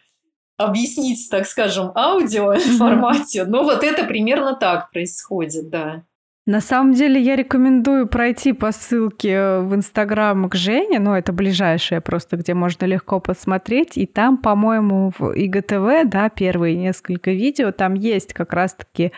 [0.57, 6.03] объяснить, так скажем, аудио формате, но вот это примерно так происходит, да.
[6.47, 11.99] На самом деле я рекомендую пройти по ссылке в Инстаграм к Жене, ну это ближайшее
[11.99, 17.95] просто, где можно легко посмотреть, и там, по-моему, в ИГТВ, да, первые несколько видео, там
[17.95, 19.11] есть как раз-таки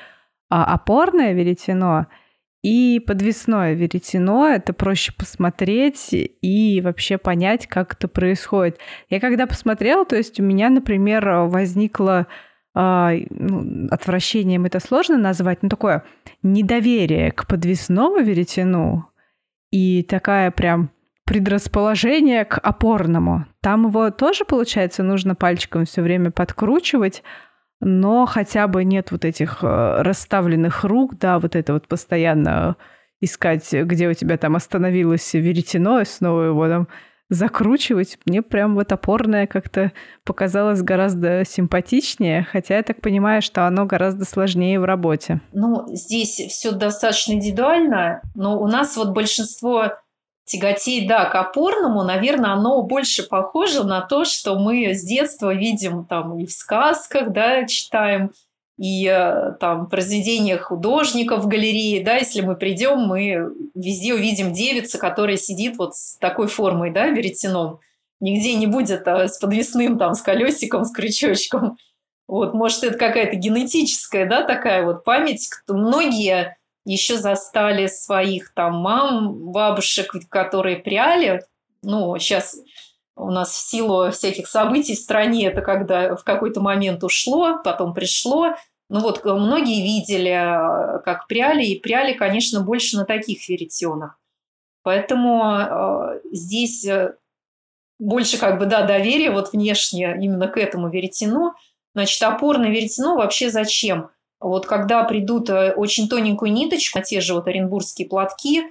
[0.50, 2.08] А опорное веретено
[2.62, 8.80] и подвесное веретено— это проще посмотреть и вообще понять, как это происходит.
[9.10, 12.28] Я когда посмотрела, то есть у меня, например, возникло
[12.76, 16.03] а, ну, отвращением это сложно назвать, но такое
[16.43, 19.10] недоверие к подвесному веретену
[19.72, 20.91] и такая прям
[21.26, 23.45] предрасположение к опорному.
[23.62, 27.24] Там его тоже, получается, нужно пальчиком все время подкручивать,
[27.80, 32.76] но хотя бы нет вот этих э, расставленных рук, да, вот это вот постоянно
[33.22, 36.88] искать, где у тебя там остановилось веретено, и снова его там
[37.30, 38.18] закручивать.
[38.26, 39.92] Мне прям вот опорное как-то
[40.24, 45.40] показалось гораздо симпатичнее, хотя я так понимаю, что оно гораздо сложнее в работе.
[45.54, 49.94] Ну, здесь все достаточно индивидуально, но у нас вот большинство
[50.50, 56.06] тяготей, да, к опорному, наверное, оно больше похоже на то, что мы с детства видим
[56.06, 58.32] там и в сказках, да, читаем,
[58.78, 64.97] и э, там произведения художников в галерее, да, если мы придем, мы везде увидим девица,
[64.97, 67.80] которая сидит вот с такой формой, да, веретеном.
[68.22, 71.78] Нигде не будет а, с подвесным там, с колесиком, с крючочком.
[72.28, 75.50] Вот, может, это какая-то генетическая, да, такая вот память.
[75.68, 76.58] Многие
[76.94, 81.44] еще застали своих там мам, бабушек, которые пряли.
[81.82, 82.58] Ну, сейчас
[83.16, 87.94] у нас в силу всяких событий в стране это когда в какой-то момент ушло, потом
[87.94, 88.56] пришло.
[88.90, 94.18] Ну вот многие видели, э, как пряли, и пряли, конечно, больше на таких веретенах.
[94.82, 97.16] Поэтому э, здесь э,
[98.00, 101.54] больше как бы, да, доверие вот внешне именно к этому веретену.
[101.94, 104.10] Значит, опорное веретено вообще зачем?
[104.40, 108.64] Вот когда придут э, очень тоненькую ниточку, на те же вот оренбургские платки,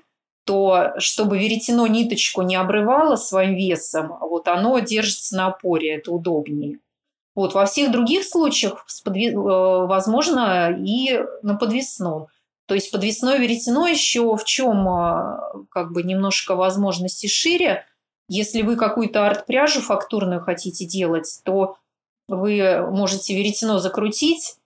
[0.44, 6.78] то чтобы веретено ниточку не обрывало своим весом, вот оно держится на опоре, это удобнее.
[7.34, 8.84] Вот, во всех других случаях.
[9.06, 12.26] Э, возможно и на подвесном.
[12.66, 17.84] То есть подвесное веретено еще в чем э, как бы немножко возможности шире.
[18.28, 21.76] Если вы какую-то арт-пряжу фактурную хотите делать, то
[22.26, 24.56] вы можете веретено закрутить,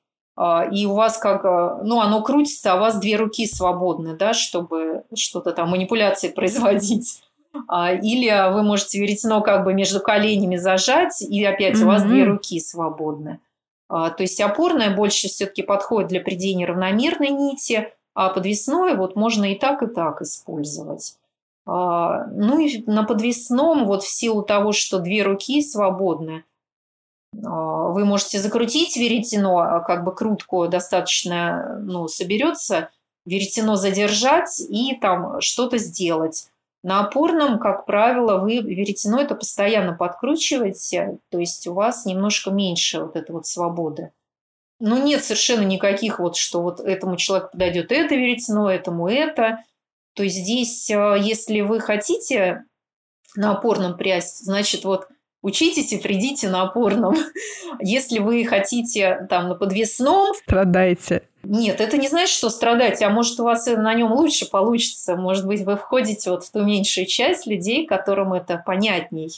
[0.73, 4.33] и у вас как, а, ну, оно крутится, а у вас две руки свободны, да,
[4.33, 7.23] чтобы что-то там, манипуляции производить.
[7.69, 11.85] А, или вы можете веретено как бы между коленями зажать, и опять mm-hmm.
[11.85, 13.41] у вас две руки свободны.
[13.89, 19.59] То есть опорная больше все-таки подходит для придения равномерной нити, а подвесное вот можно и
[19.59, 21.19] так, и так использовать.
[21.67, 26.43] Ну и на подвесном вот в силу того, что две руки свободны, а,
[27.33, 32.91] вы можете закрутить веретено, а как бы крутку достаточно ну, соберется,
[33.25, 36.49] веретено задержать и там что-то сделать.
[36.83, 43.01] На опорном, как правило, вы веретено это постоянно подкручиваете, то есть у вас немножко меньше
[43.01, 44.11] вот этой вот свободы.
[44.81, 49.65] Ну, нет совершенно никаких вот, что вот этому человеку подойдет это веретено, этому это.
[50.15, 52.65] То есть здесь, а, если вы хотите
[53.37, 55.07] на опорном прясть, значит, вот
[55.43, 57.17] Учитесь и придите на опорном.
[57.81, 60.35] Если вы хотите там на подвесном...
[60.35, 61.23] Страдайте.
[61.43, 65.17] Нет, это не значит, что страдать, а может у вас на нем лучше получится.
[65.17, 69.33] Может быть, вы входите вот в ту меньшую часть людей, которым это понятней.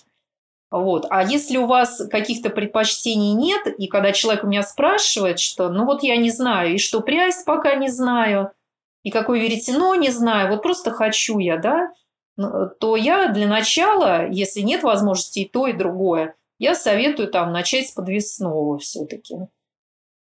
[0.70, 1.06] Вот.
[1.08, 5.86] А если у вас каких-то предпочтений нет, и когда человек у меня спрашивает, что ну
[5.86, 8.50] вот я не знаю, и что прясть пока не знаю,
[9.04, 11.90] и какое веретено не знаю, вот просто хочу я, да,
[12.36, 17.88] то я для начала, если нет возможности и то, и другое, я советую там начать
[17.88, 19.36] с подвесного все-таки.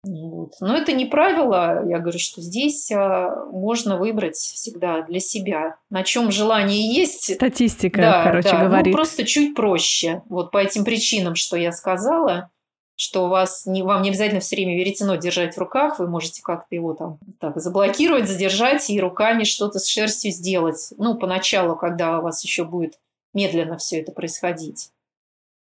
[0.07, 0.53] Вот.
[0.59, 1.83] Но это не правило.
[1.87, 7.33] Я говорю, что здесь а, можно выбрать всегда для себя, на чем желание есть.
[7.33, 8.59] Статистика, да, короче да.
[8.59, 8.87] Ну, говорит.
[8.87, 10.21] Ну, просто чуть проще.
[10.29, 12.51] Вот по этим причинам, что я сказала,
[12.95, 16.41] что у вас не, вам не обязательно все время веретено держать в руках, вы можете
[16.41, 20.93] как-то его там так заблокировать, задержать и руками что-то с шерстью сделать.
[20.97, 22.93] Ну, поначалу, когда у вас еще будет
[23.33, 24.91] медленно все это происходить.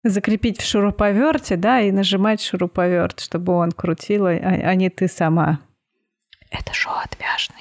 [0.05, 5.61] Закрепить в шуруповерте, да, и нажимать шуруповерт, чтобы он крутил, а, а не ты сама.
[6.51, 7.59] Это шоу отвяжные.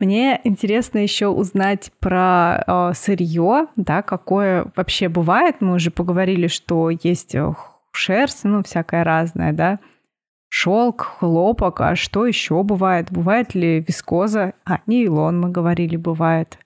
[0.00, 5.60] Мне интересно еще узнать про э, сырье, да, какое вообще бывает.
[5.60, 7.34] Мы уже поговорили, что есть
[7.96, 9.78] шерсть, ну, всякая разная, да,
[10.48, 13.10] шелк, хлопок, а что еще бывает?
[13.10, 14.54] Бывает ли вискоза?
[14.64, 16.58] А, нейлон, мы говорили, бывает.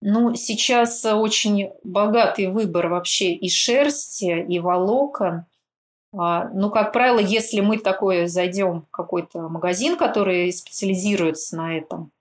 [0.00, 5.46] Ну, сейчас очень богатый выбор вообще и шерсти, и волокон.
[6.16, 12.12] А, ну, как правило, если мы такое зайдем в какой-то магазин, который специализируется на этом,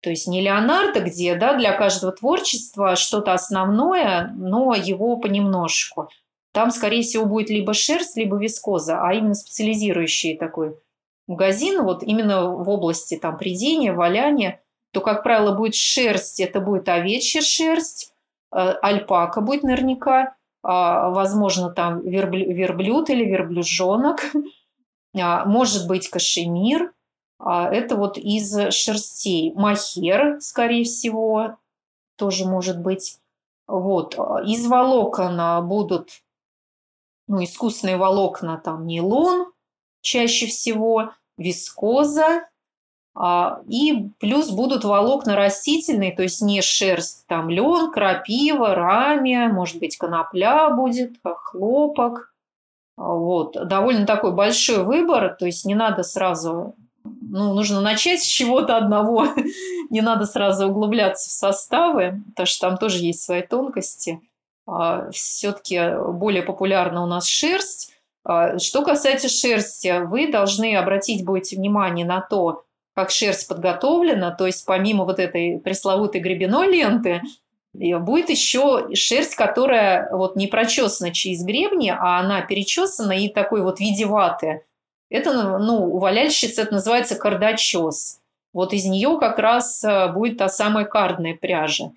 [0.00, 6.08] то есть не Леонардо, где да, для каждого творчества что-то основное, но его понемножку–
[6.52, 10.76] там, скорее всего, будет либо шерсть, либо вискоза, а именно специализирующий такой
[11.26, 14.60] магазин, вот именно в области там придения, валяния,
[14.92, 18.12] то, как правило, будет шерсть, это будет овечья шерсть,
[18.54, 24.20] э, альпака будет наверняка, а, возможно, там верблюд или верблюжонок,
[25.18, 26.92] а, может быть, кашемир,
[27.38, 29.52] а, это вот из шерстей.
[29.54, 31.56] Махер, скорее всего,
[32.16, 33.18] тоже может быть.
[33.66, 34.14] Вот.
[34.44, 36.10] Из волокон будут
[37.28, 39.52] ну, искусственные волокна, там нейлон
[40.00, 42.48] чаще всего, вискоза,
[43.68, 49.96] и плюс будут волокна растительные, то есть не шерсть, там лен, крапива, рамия, может быть,
[49.96, 52.34] конопля будет, хлопок.
[52.96, 53.52] Вот.
[53.68, 59.26] Довольно такой большой выбор, то есть не надо сразу ну, нужно начать с чего-то одного,
[59.90, 64.20] не надо сразу углубляться в составы, потому что там тоже есть свои тонкости.
[64.66, 65.80] А, Все-таки
[66.12, 67.94] более популярна у нас шерсть.
[68.24, 74.46] А, что касается шерсти, вы должны обратить будете внимание на то, как шерсть подготовлена, то
[74.46, 77.22] есть помимо вот этой пресловутой гребеной ленты,
[77.72, 83.80] будет еще шерсть, которая вот не прочесана через гребни, а она перечесана и такой вот
[83.80, 84.64] видеватая.
[85.08, 88.20] Это, ну, у валяльщиц это называется кардачес.
[88.52, 91.92] Вот из нее как раз э, будет та самая кардная пряжа.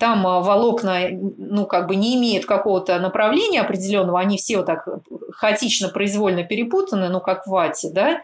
[0.00, 4.88] Там э, волокна, ну, как бы не имеют какого-то направления определенного, они все вот так
[5.32, 8.22] хаотично, произвольно перепутаны, ну, как в вате, да.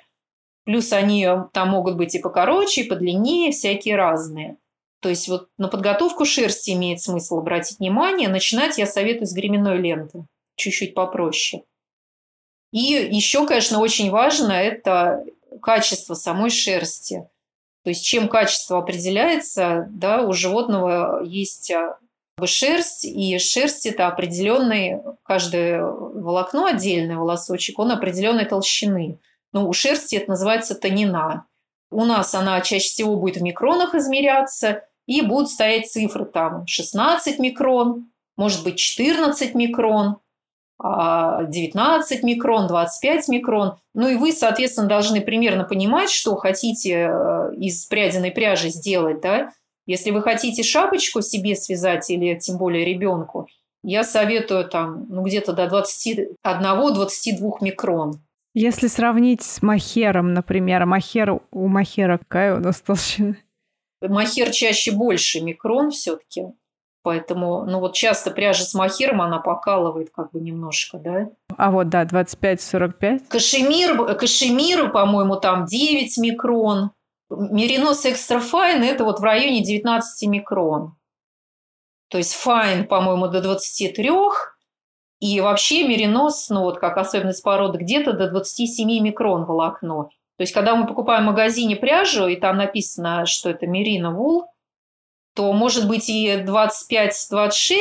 [0.64, 4.56] Плюс они э, там могут быть и покороче, и подлиннее, всякие разные.
[5.00, 8.30] То есть вот на подготовку шерсти имеет смысл обратить внимание.
[8.30, 10.24] Начинать я советую с гременной ленты,
[10.56, 11.62] чуть-чуть попроще.
[12.72, 15.24] И еще, конечно, очень важно это
[15.60, 17.28] качество самой шерсти.
[17.86, 21.98] То есть чем качество определяется, да, у животного есть а,
[22.44, 29.20] шерсть, и шерсть это определенный, каждое волокно отдельный волосочек, он определенной толщины.
[29.52, 31.46] Ну, у шерсти это называется тонина.
[31.92, 37.38] У нас она чаще всего будет в микронах измеряться, и будут стоять цифры там 16
[37.38, 40.16] микрон, может быть 14 микрон.
[40.78, 43.78] 19 а, микрон, 25 микрон.
[43.94, 49.52] Ну и вы, соответственно, должны примерно понимать, что хотите э, из прядиной пряжи сделать, да.
[49.86, 53.48] Если вы хотите шапочку себе связать или тем более ребенку,
[53.82, 58.20] я советую там ну, где-то до 21-22 микрон.
[58.52, 63.36] Если сравнить с мохером, например, мохер у мохера какая у нас толщина?
[64.02, 66.46] Мохер чаще больше микрон все-таки.
[67.06, 71.28] Поэтому, ну вот часто пряжа с мохером, она покалывает как бы немножко, да.
[71.56, 73.28] А вот, да, 25-45.
[73.28, 76.90] Кашемир, кашемир, по-моему, там 9 микрон.
[77.30, 80.96] Меринос экстра файн– это вот в районе 19 микрон.
[82.08, 84.10] То есть fine, по-моему, до 23.
[85.20, 90.10] И вообще меринос, ну вот как особенность породы, где-то до 27 микрон волокно.
[90.38, 94.46] То есть когда мы покупаем в магазине пряжу, и там написано, что это мерино вул–
[95.36, 97.76] то может быть и 25-26,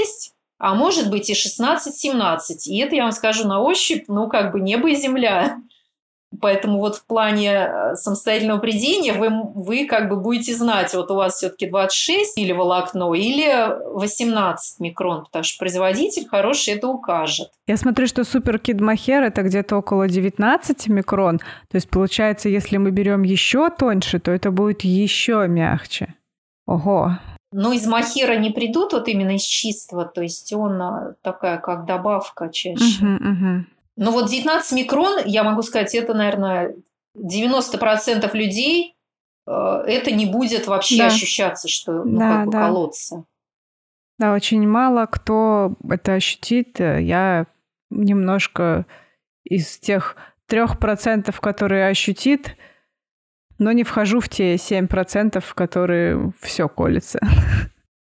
[0.59, 2.65] а может быть и 16-17.
[2.65, 5.57] И это, я вам скажу, на ощупь, ну, как бы небо и земля.
[6.41, 11.15] Поэтому вот в плане э, самостоятельного придения вы, вы как бы будете знать, вот у
[11.15, 17.51] вас все-таки 26 или волокно, или 18 микрон, потому что производитель хороший это укажет.
[17.67, 21.37] Я смотрю, что Супер Кид Махер это где-то около 19 микрон.
[21.37, 26.15] То есть получается, если мы берем еще тоньше, то это будет еще мягче.
[26.65, 27.17] Ого,
[27.57, 31.85] но из махира не придут вот именно из чистого, то есть он а, такая как
[31.85, 33.01] добавка чаще.
[33.01, 33.59] Uh-huh, uh-huh.
[33.95, 36.75] Но вот 19 микрон, я могу сказать, это, наверное,
[37.17, 38.97] 90% людей
[39.47, 39.51] э,
[39.87, 41.05] это не будет вообще да.
[41.07, 42.59] ощущаться, что ну, да, как бы да.
[42.59, 43.23] колоться.
[44.19, 46.81] Да, очень мало кто это ощутит.
[46.81, 47.47] Я
[47.89, 48.85] немножко
[49.45, 52.57] из тех трех процентов, которые ощутит,
[53.57, 57.19] но не вхожу в те 7%, в которые все колется.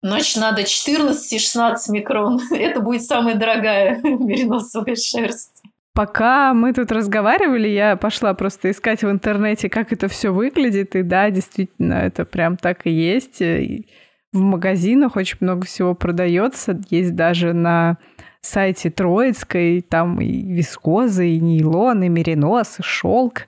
[0.01, 2.39] Значит, надо 14-16 микрон.
[2.51, 5.63] Это будет самая дорогая мериносовая шерсть.
[5.95, 10.95] Пока мы тут разговаривали, я пошла просто искать в интернете, как это все выглядит.
[10.95, 13.41] И да, действительно, это прям так и есть.
[13.41, 13.87] И
[14.33, 16.81] в магазинах очень много всего продается.
[16.89, 17.97] Есть даже на
[18.41, 23.43] сайте Троицкой, там и вискоза, и нейлон, и меринос, и шелк.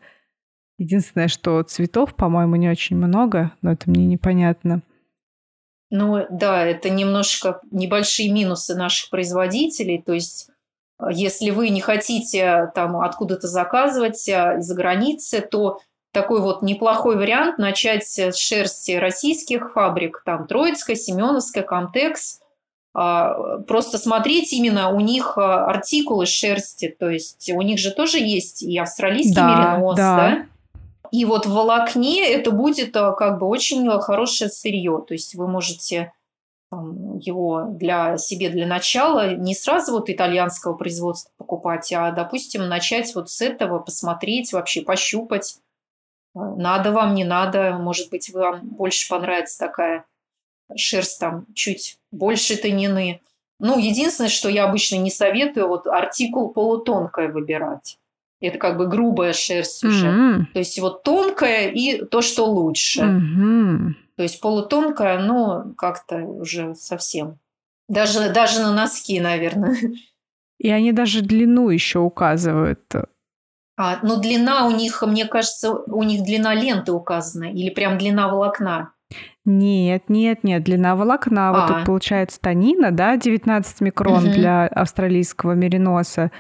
[0.78, 4.82] Единственное, что цветов, по-моему, не очень много, но это мне непонятно.
[5.90, 10.02] Ну да, это немножко небольшие минусы наших производителей.
[10.02, 10.50] То есть,
[11.00, 15.80] э, если вы не хотите там откуда-то заказывать э, из-за границы, то
[16.12, 22.40] такой вот неплохой вариант начать с шерсти российских фабрик, там Троицкая, Семеновская, Комтекс.
[22.98, 28.20] А, просто смотреть именно у них э, артикулы шерсти, то есть у них же тоже
[28.20, 30.16] есть и австралийский да, меринос, да?
[30.16, 30.46] да?
[31.16, 35.02] И вот в волокне это будет э, как бы очень хорошее сырье.
[35.08, 36.12] То есть вы можете
[36.72, 43.30] его для себе для начала не сразу вот итальянского производства покупать, а, допустим, начать вот
[43.30, 45.60] с этого, посмотреть вообще, пощупать.
[46.36, 50.06] Э, надо вам, не надо, может быть, вам больше понравится такая
[50.76, 53.22] шерсть там чуть больше тонины.
[53.60, 58.00] Ну, единственное, что я обычно не советую, вот артикул полутонкое выбирать.
[58.46, 60.08] Это как бы грубая шерсть уже.
[60.08, 60.46] Mm-hmm.
[60.54, 63.02] То есть вот тонкая и то, что лучше.
[63.02, 63.94] Mm-hmm.
[64.18, 67.40] То есть полутонкая, ну, как-то уже совсем.
[67.90, 69.76] Даже, даже на носки, наверное.
[70.60, 72.82] И они даже длину еще указывают.
[73.78, 77.52] А, ну, длина у них, мне кажется, у них длина ленты указана.
[77.52, 78.94] Или прям длина волокна.
[79.44, 81.50] Нет, нет, нет, длина волокна.
[81.50, 81.54] А.
[81.54, 84.32] Вот тут получается танина, да, 19 микрон угу.
[84.32, 86.32] для австралийского мериноса.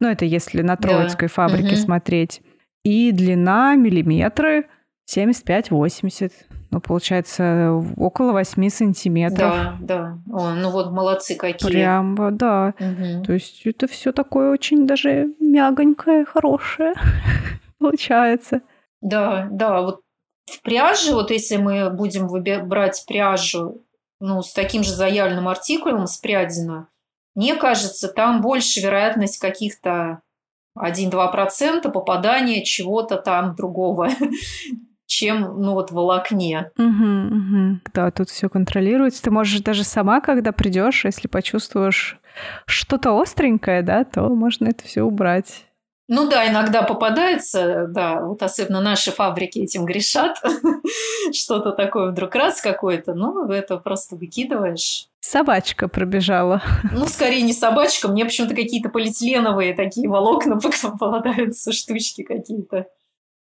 [0.00, 1.34] Ну, это если на Троицкой да.
[1.34, 1.82] фабрике угу.
[1.82, 2.42] смотреть.
[2.84, 4.66] И длина миллиметры
[5.10, 6.32] 75-80.
[6.70, 9.38] Ну, получается, около 8 сантиметров.
[9.38, 10.18] Да, да.
[10.32, 11.70] О, ну вот молодцы какие.
[11.70, 12.74] Прям, да.
[12.78, 13.24] Угу.
[13.24, 16.94] То есть это все такое очень даже мягонькое, хорошее
[17.78, 18.62] получается.
[19.00, 20.00] Да, да, вот
[20.46, 22.26] в пряже, вот если мы будем
[22.68, 23.84] брать пряжу
[24.20, 26.86] ну, с таким же заявленным артикулом, с прядиной,
[27.34, 30.20] мне кажется, там больше вероятность каких-то
[30.78, 34.08] 1-2% попадания чего-то там другого,
[35.06, 36.70] чем ну вот волокне.
[36.78, 36.86] Угу,
[37.36, 37.80] угу.
[37.92, 39.22] Да, тут все контролируется.
[39.22, 42.18] Ты можешь даже сама, когда придешь, если почувствуешь
[42.66, 45.66] что-то остренькое, да, то можно это все убрать.
[46.06, 50.36] Ну да, иногда попадается, да, вот особенно наши фабрики этим грешат,
[51.32, 55.08] что-то такое вдруг раз какое-то, ну, это просто выкидываешь.
[55.20, 56.62] Собачка пробежала.
[56.92, 62.86] Ну, скорее не собачка, мне почему-то какие-то полиэтиленовые такие волокна попадаются, штучки какие-то.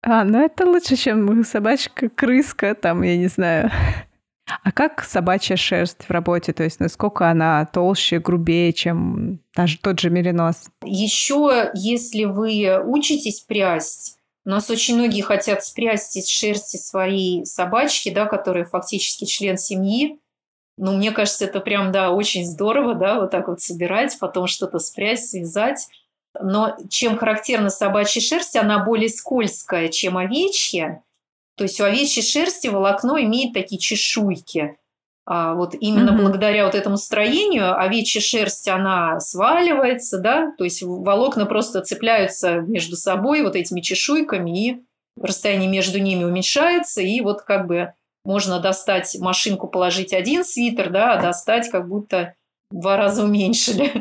[0.04, 3.72] А, ну это лучше, чем собачка-крыска, там, я не знаю.
[4.64, 6.54] А как собачья шерсть в работе?
[6.54, 10.70] То есть насколько она толще, грубее, чем даже тот же меринос?
[10.84, 18.10] Еще, если вы учитесь прясть, у нас очень многие хотят спрясть из шерсти своей собачки,
[18.10, 20.20] да, которая фактически член семьи.
[20.78, 24.80] Ну, мне кажется, это прям, да, очень здорово, да, вот так вот собирать, потом что-то
[24.80, 25.88] спрясть, связать.
[26.40, 31.04] Но чем характерна собачья шерсть, она более скользкая, чем овечья.
[31.58, 34.78] То есть у овечьей шерсти волокно имеет такие чешуйки.
[35.26, 36.18] А вот именно mm-hmm.
[36.22, 42.96] благодаря вот этому строению овечья шерсть, она сваливается, да, то есть волокна просто цепляются между
[42.96, 44.82] собой вот этими чешуйками, и
[45.22, 47.94] расстояние между ними уменьшается, и вот как бы
[48.26, 52.36] можно достать машинку, положить один свитер, да, а достать как будто
[52.72, 53.92] два раза уменьшили.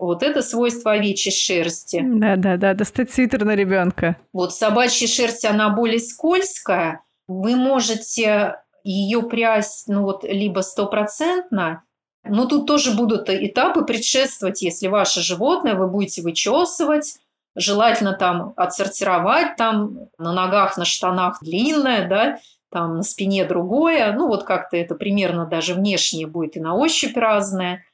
[0.00, 2.02] Вот это свойство овечьей шерсти.
[2.02, 4.16] Да-да-да, достать свитер на ребенка.
[4.32, 7.02] Вот собачья шерсть, она более скользкая.
[7.28, 11.84] Вы можете ее прясть, ну вот, либо стопроцентно,
[12.24, 17.18] но тут тоже будут этапы предшествовать, если ваше животное вы будете вычесывать,
[17.54, 22.38] желательно там отсортировать, там на ногах, на штанах длинное, да,
[22.70, 27.18] там на спине другое, ну вот как-то это примерно даже внешне будет и на ощупь
[27.18, 27.84] разное–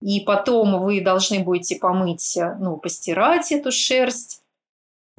[0.00, 4.42] и потом вы должны будете помыть, э, ну, постирать эту шерсть,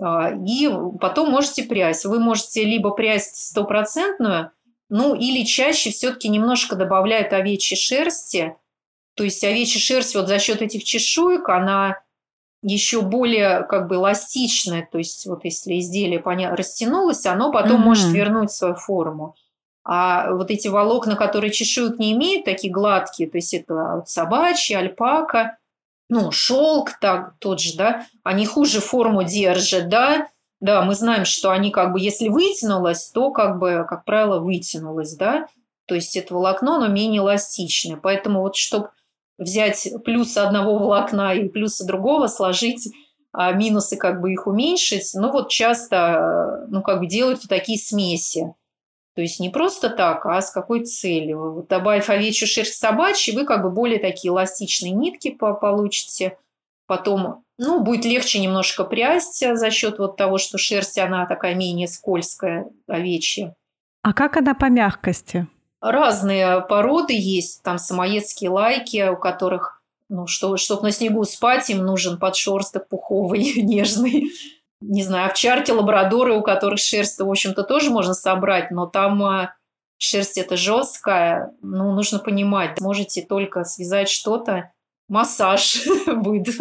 [0.02, 0.70] а, и
[1.00, 2.06] потом можете прясть.
[2.06, 4.52] Вы можете либо прясть стопроцентную,
[4.90, 8.56] ну, или чаще все-таки немножко добавляют овечьей шерсти.
[9.16, 12.02] То есть овечья шерсть вот за счет этих чешуек, она
[12.62, 14.88] еще более как бы эластичная.
[14.90, 17.86] То есть вот если изделие растянулось, оно потом mm-hmm.
[17.86, 19.36] может вернуть свою форму.
[19.92, 25.58] А вот эти волокна, которые чешуек не имеют, такие гладкие, то есть это собачья, альпака,
[26.10, 30.28] ну, шелк так, тот же, да, они хуже форму держат, да,
[30.60, 35.16] да, мы знаем, что они как бы, если вытянулось, то как бы, как правило, вытянулось,
[35.16, 35.48] да,
[35.88, 38.90] то есть это волокно, оно менее эластичное, поэтому вот чтобы
[39.40, 42.94] взять плюс одного волокна и плюсы другого, сложить
[43.32, 47.80] а минусы как бы их уменьшить, ну вот часто, ну как бы делают вот такие
[47.80, 48.54] смеси,
[49.16, 51.54] то есть не просто так, а с какой целью.
[51.54, 56.38] Вот добавив овечью шерсть собачьей, вы как бы более такие эластичные нитки получите.
[56.88, 61.88] Потом, ну, будет легче немножко прясть за счет вот того, что шерсть, она такая менее
[61.88, 63.56] скользкая, овечья.
[64.02, 65.48] А как она по мягкости?
[65.82, 71.86] Разные породы есть, там самоедские лайки, у которых, ну, что, чтобы на снегу спать, им
[71.86, 74.32] нужен подшерсток пуховый, нежный
[74.82, 79.54] не знаю, овчарки, лабрадоры, у которых шерсть, в общем-то, тоже можно собрать, но там а,
[79.98, 84.72] шерсть это жесткая, ну, нужно понимать, можете только связать что-то
[85.10, 86.56] массаж будет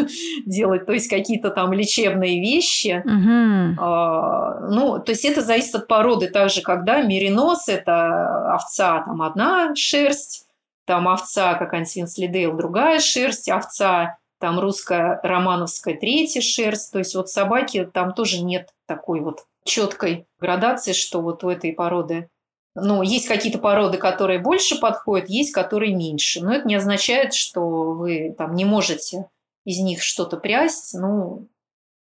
[0.47, 3.03] делать, то есть какие-то там лечебные вещи.
[3.05, 3.81] Угу.
[3.81, 6.29] А, ну, то есть это зависит от породы.
[6.29, 10.47] Также, когда меринос– это овца, там одна шерсть,
[10.87, 16.93] там овца какая-нибудь Винслидейл, другая шерсть, овца там русская романовская третья шерсть.
[16.93, 21.73] То есть вот собаки там тоже нет такой вот четкой градации, что вот у этой
[21.73, 22.29] породы
[22.75, 26.43] ну, есть какие-то породы, которые больше подходят, есть, которые меньше.
[26.43, 29.29] Но это не означает, что вы там не можете
[29.65, 30.95] из них что-то прясть.
[30.95, 31.49] Ну,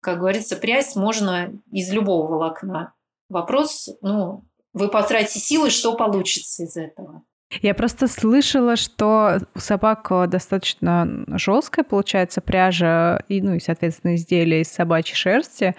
[0.02, 2.94] как говорится, прясть можно из любого волокна.
[3.30, 7.24] Вопрос, ну, вы потратите силы, что получится из этого.
[7.62, 14.62] Я просто слышала, что у собак достаточно жесткая получается пряжа и, ну, и, соответственно, изделия
[14.62, 15.76] из собачьей шерсти.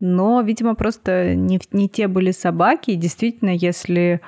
[0.00, 2.92] Но, видимо, просто не, не те были собаки.
[2.92, 4.20] И действительно, если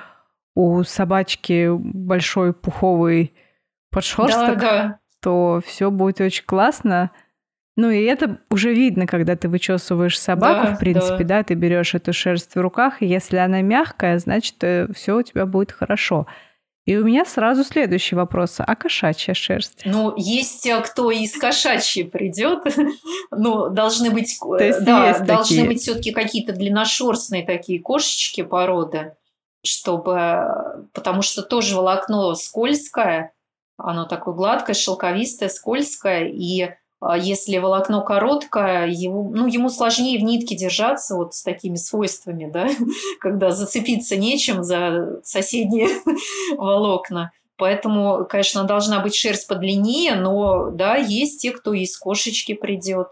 [0.55, 3.33] у собачки большой пуховый
[3.89, 4.99] подшерсток, да, да.
[5.21, 7.11] то все будет очень классно.
[7.77, 11.37] Ну и это уже видно, когда ты вычесываешь собаку, да, в принципе, да.
[11.37, 15.21] да, ты берешь эту шерсть в руках, и если она мягкая, значит, э, все у
[15.21, 16.27] тебя будет хорошо.
[16.85, 18.55] И у меня сразу следующий вопрос.
[18.59, 19.83] А кошачья шерсть?
[19.85, 22.63] Ну, есть те, кто из кошачьей придет.
[23.31, 24.29] ну, должны быть,
[24.59, 25.67] есть да, должны такие.
[25.67, 29.15] быть все-таки какие-то длинношерстные такие кошечки породы,
[29.63, 33.33] чтобы, потому что тоже волокно скользкое,
[33.77, 36.71] оно такое гладкое, шелковистое, скользкое, и
[37.17, 42.67] если волокно короткое, ему, ну, ему сложнее в нитке держаться вот с такими свойствами, да,
[43.19, 45.89] когда зацепиться нечем за соседние
[46.57, 47.31] волокна.
[47.57, 53.07] Поэтому, конечно, должна быть шерсть подлиннее, но да, есть те, кто из кошечки придет.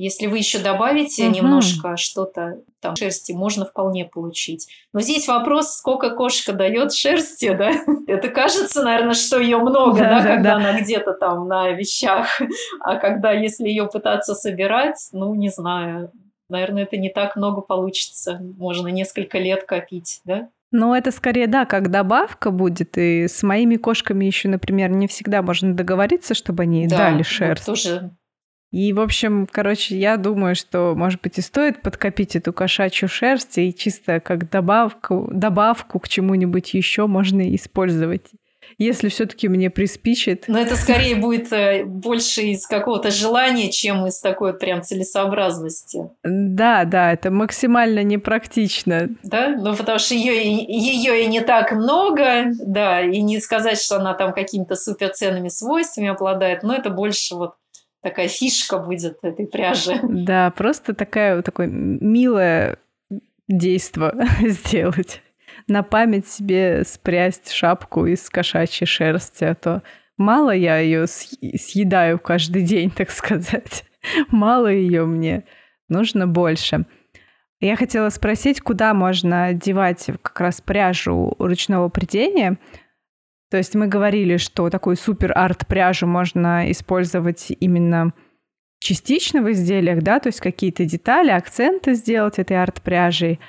[0.00, 1.34] Если вы еще добавите угу.
[1.34, 4.66] немножко что-то там шерсти, можно вполне получить.
[4.94, 7.70] Но здесь вопрос, сколько кошка дает шерсти, да?
[8.06, 10.56] Это кажется, наверное, что ее много, да, да, когда да.
[10.56, 12.40] она где-то там на вещах.
[12.80, 16.10] А когда, если ее пытаться собирать, ну, не знаю,
[16.48, 18.40] наверное, это не так много получится.
[18.56, 20.48] Можно несколько лет копить, да?
[20.72, 22.96] Ну, это скорее, да, как добавка будет.
[22.96, 27.66] И с моими кошками еще, например, не всегда можно договориться, чтобы они да, дали шерсть.
[27.68, 28.10] Вот тоже
[28.70, 33.58] и, в общем, короче, я думаю, что, может быть, и стоит подкопить эту кошачью шерсть
[33.58, 38.30] и чисто как добавку, добавку к чему-нибудь еще можно использовать
[38.78, 40.44] если все-таки мне приспичит.
[40.48, 46.10] Но это скорее будет э, больше из какого-то желания, чем из такой прям целесообразности.
[46.22, 49.08] Да, да, это максимально непрактично.
[49.22, 53.96] Да, ну потому что ее, ее и не так много, да, и не сказать, что
[53.96, 57.54] она там какими-то суперценными свойствами обладает, но это больше вот
[58.02, 59.98] такая фишка будет этой пряжи.
[60.02, 62.78] Да, просто такая, такое милое
[63.48, 65.22] действо сделать.
[65.66, 69.82] На память себе спрясть шапку из кошачьей шерсти, а то
[70.16, 73.84] мало я ее съедаю каждый день, так сказать.
[74.28, 75.44] Мало ее мне,
[75.88, 76.86] нужно больше.
[77.60, 82.56] Я хотела спросить, куда можно девать как раз пряжу ручного придения,
[83.50, 88.12] то есть мы говорили, что такую супер арт пряжу можно использовать именно
[88.78, 93.40] частично в изделиях, да, то есть какие-то детали, акценты сделать этой арт пряжей.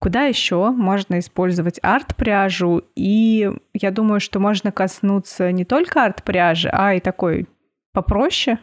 [0.00, 2.82] Куда еще можно использовать арт пряжу?
[2.94, 7.46] И я думаю, что можно коснуться не только арт пряжи, а и такой
[7.92, 8.58] попроще.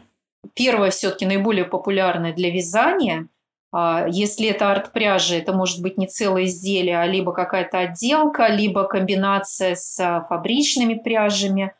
[0.54, 3.28] Первое все-таки наиболее популярное для вязания
[3.74, 9.74] если это арт-пряжа, это может быть не целое изделие, а либо какая-то отделка, либо комбинация
[9.74, 11.74] с а, фабричными пряжами.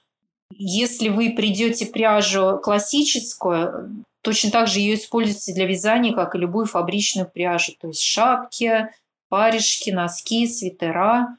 [0.55, 6.65] Если вы придете пряжу классическую, точно так же ее используете для вязания, как и любую
[6.65, 7.73] фабричную пряжу.
[7.79, 8.89] То есть шапки,
[9.29, 11.37] паришки, носки, свитера.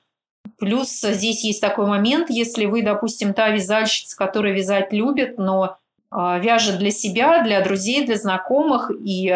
[0.60, 5.78] Плюс здесь есть такой момент, если вы, допустим, та вязальщица, которая вязать любит, но
[6.12, 9.32] а, вяжет для себя, для друзей, для знакомых, и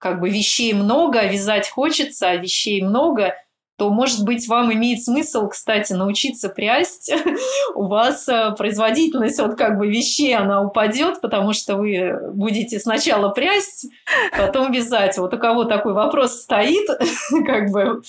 [0.00, 3.34] как бы вещей много, вязать хочется, а вещей много,
[3.76, 7.12] то, может быть, вам имеет смысл, кстати, научиться прясть.
[7.74, 13.30] У вас э, производительность вот как бы вещей, она упадет, потому что вы будете сначала
[13.30, 13.86] прясть,
[14.36, 15.16] потом вязать.
[15.16, 16.88] Вот у кого такой вопрос стоит,
[17.46, 18.02] как бы,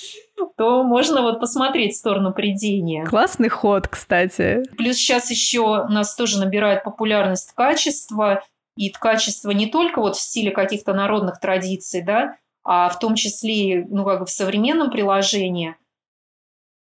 [0.58, 3.06] то можно вот посмотреть в сторону придения.
[3.06, 4.64] Классный ход, кстати.
[4.78, 8.44] Плюс сейчас еще нас тоже набирает популярность качество
[8.76, 13.86] и ткачество не только вот в стиле каких-то народных традиций, да, а в том числе
[13.90, 15.76] ну, как в современном приложении.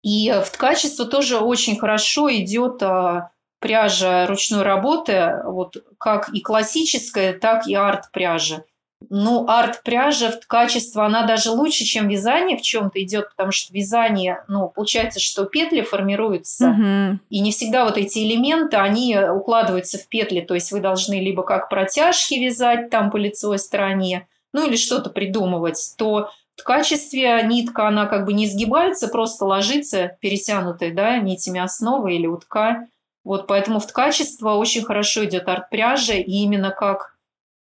[0.03, 7.33] И в ткачество тоже очень хорошо идет а, пряжа ручной работы, вот как и классическая,
[7.33, 8.65] так и арт-пряжа.
[9.11, 14.45] Ну, арт-пряжа в качестве, она даже лучше, чем вязание в чем-то идет, потому что вязание,
[14.49, 17.21] ну, получается, что петли формируются, Мгм.
[17.31, 21.43] и не всегда вот эти элементы, они укладываются в петли, то есть вы должны либо
[21.43, 27.87] как протяжки вязать там по лицевой стороне, ну, или что-то придумывать, то в качестве нитка,
[27.87, 32.89] она как бы не сгибается, просто ложится перетянутой, да, нитями основы или утка.
[33.25, 37.15] Вот поэтому в качество очень хорошо идет арт-пряжа, и именно как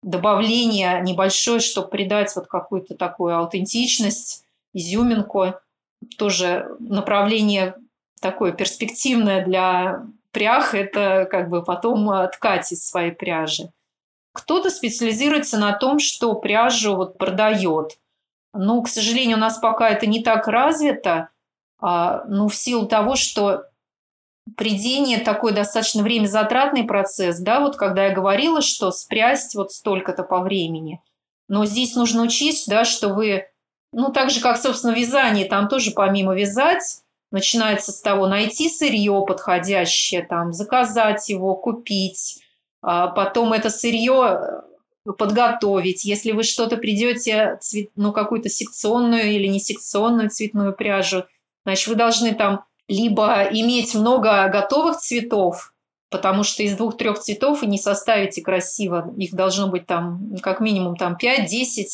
[0.02, 5.56] добавление небольшое, чтобы придать вот какую-то такую аутентичность, изюминку.
[6.18, 7.76] Тоже направление
[8.20, 13.72] такое перспективное для прях– это как бы потом ткать из своей пряжи.
[14.34, 18.00] Кто-то специализируется на том, что пряжу вот продает.
[18.54, 21.30] Ну, к сожалению, у нас пока это не так развито,
[21.80, 23.64] а, ну, в силу того, что
[24.58, 30.24] придение такой достаточно время затратный процесс, да, вот когда я говорила, что спрясть вот столько-то
[30.24, 31.02] по времени.
[31.48, 33.46] Но здесь нужно учесть, да, что вы,
[33.92, 39.24] ну, так же, как, собственно, вязание, там тоже помимо вязать, начинается с того, найти сырье
[39.28, 42.42] подходящее, там, заказать его, купить,
[42.82, 44.64] а потом это сырье
[45.06, 46.04] э, подготовить.
[46.04, 47.60] Если вы что-то придете,
[47.96, 51.26] ну, какую-то секционную или не секционную цветную пряжу,
[51.64, 55.74] значит, вы должны там либо иметь много готовых цветов,
[56.10, 59.14] потому что из двух-трех цветов и не составите красиво.
[59.18, 61.86] Их должно быть там как минимум там 5-10.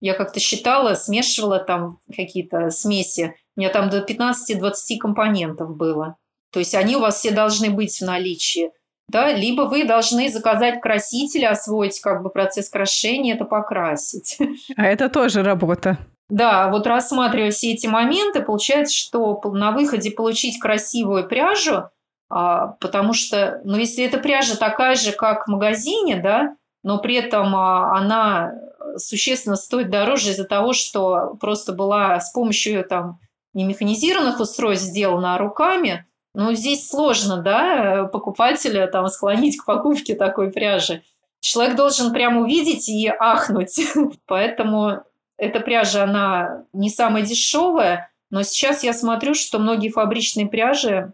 [0.00, 3.34] Я как-то считала, смешивала там какие-то смеси.
[3.56, 6.16] У меня там до 15-20 компонентов было.
[6.52, 8.70] То есть они у вас все должны быть в наличии.
[9.08, 9.32] Да?
[9.32, 14.38] Либо вы должны заказать краситель, освоить как бы процесс крашения, это покрасить.
[14.76, 15.98] А это тоже работа.
[16.28, 21.84] Да, вот рассматривая все эти моменты, получается, что на выходе получить красивую пряжу,
[22.28, 27.16] а, потому что, ну, если эта пряжа такая же, как в магазине, да, но при
[27.16, 28.52] этом а, она
[28.96, 33.20] существенно стоит дороже из-за того, что просто была с помощью там
[33.54, 40.52] не механизированных устройств сделана, руками, ну, здесь сложно, да, покупателя там склонить к покупке такой
[40.52, 41.02] пряжи.
[41.40, 43.80] Человек должен прям увидеть и ахнуть.
[44.26, 45.02] Поэтому
[45.38, 51.12] эта пряжа, она не самая дешевая, но сейчас я смотрю, что многие фабричные пряжи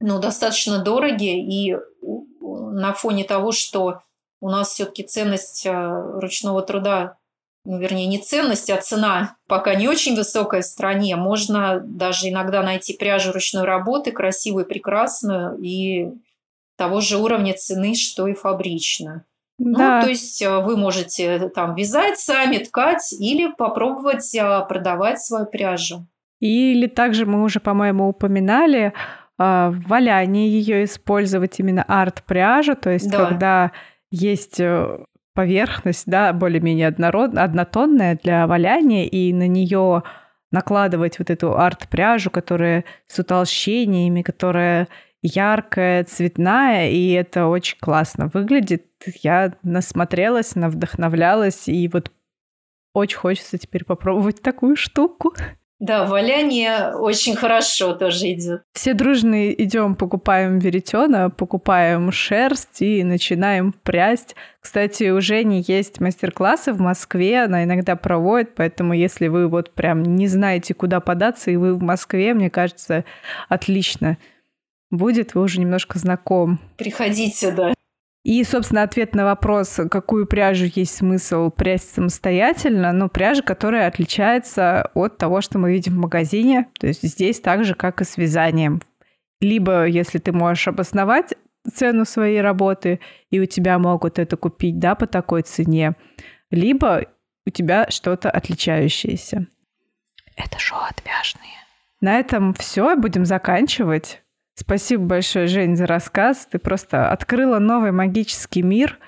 [0.00, 1.76] ну, достаточно дорогие, и
[2.40, 4.02] на фоне того, что
[4.40, 5.70] у нас все-таки ценность э,
[6.20, 7.16] ручного труда,
[7.64, 12.62] ну, вернее, не ценность, а цена пока не очень высокая в стране, можно даже иногда
[12.62, 16.10] найти пряжу ручной работы, красивую, прекрасную, и
[16.76, 19.24] того же уровня цены, что и фабричную.
[19.64, 19.96] Да.
[19.96, 25.20] Ну, то есть э, вы можете э, там вязать сами, ткать или попробовать э, продавать
[25.20, 26.06] свою пряжу.
[26.40, 28.92] Или также мы уже, по-моему, упоминали
[29.38, 33.26] в валянии ее использовать именно арт-пряжу, то есть да.
[33.26, 33.72] когда
[34.10, 34.60] есть
[35.34, 37.36] поверхность, да, более-менее однород...
[37.36, 40.02] однотонная для валяния, и на нее
[40.52, 44.86] накладывать вот эту арт-пряжу, которая с утолщениями, которая
[45.22, 48.86] яркая, цветная, и это очень классно выглядит.
[49.22, 52.10] Я насмотрелась, навдохновлялась, и вот
[52.92, 55.34] очень хочется теперь попробовать такую штуку.
[55.82, 58.62] Да, валяние очень хорошо тоже идет.
[58.72, 64.36] Все дружно идем, покупаем веретена, покупаем шерсть и начинаем прясть.
[64.60, 70.04] Кстати, у Жени есть мастер-классы в Москве, она иногда проводит, поэтому если вы вот прям
[70.04, 73.04] не знаете, куда податься, и вы в Москве, мне кажется,
[73.48, 74.18] отлично
[74.92, 76.60] будет, вы уже немножко знаком.
[76.76, 77.74] Приходите, да.
[78.22, 84.92] И, собственно, ответ на вопрос, какую пряжу есть смысл прясть самостоятельно, ну, пряжа, которая отличается
[84.94, 86.68] от того, что мы видим в магазине.
[86.78, 88.80] То есть здесь так же, как и с вязанием.
[89.40, 91.34] Либо, если ты можешь обосновать
[91.74, 95.96] цену своей работы, и у тебя могут это купить, да, по такой цене,
[96.52, 97.06] либо
[97.44, 99.48] у тебя что-то отличающееся.
[100.36, 101.50] Это шоу отвяжные.
[102.00, 104.22] На этом все, будем заканчивать.
[104.54, 106.46] Спасибо большое, Жень, за рассказ.
[106.50, 108.98] Ты просто открыла новый магический мир.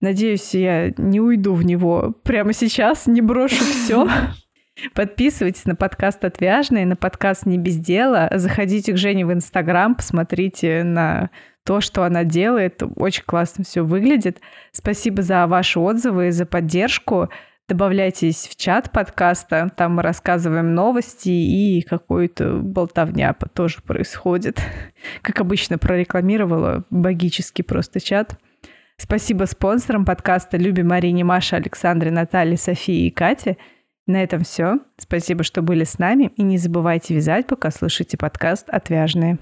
[0.00, 4.08] Надеюсь, я не уйду в него прямо сейчас, не брошу все.
[4.94, 8.30] Подписывайтесь на подкаст «Отвяжный», на подкаст «Не без дела».
[8.32, 11.30] Заходите к Жене в Инстаграм, посмотрите на
[11.64, 12.82] то, что она делает.
[12.96, 14.40] Очень классно все выглядит.
[14.72, 17.28] Спасибо за ваши отзывы, за поддержку.
[17.68, 24.58] Добавляйтесь в чат подкаста, там мы рассказываем новости и какую-то болтовня тоже происходит.
[25.22, 28.38] Как обычно, прорекламировала богический просто чат.
[28.96, 33.58] Спасибо спонсорам подкаста Любе, Марине, Маше, Александре, Наталье, Софии и Кате.
[34.06, 34.78] На этом все.
[34.96, 36.32] Спасибо, что были с нами.
[36.36, 39.36] И не забывайте вязать, пока слушаете подкаст «Отвяжные».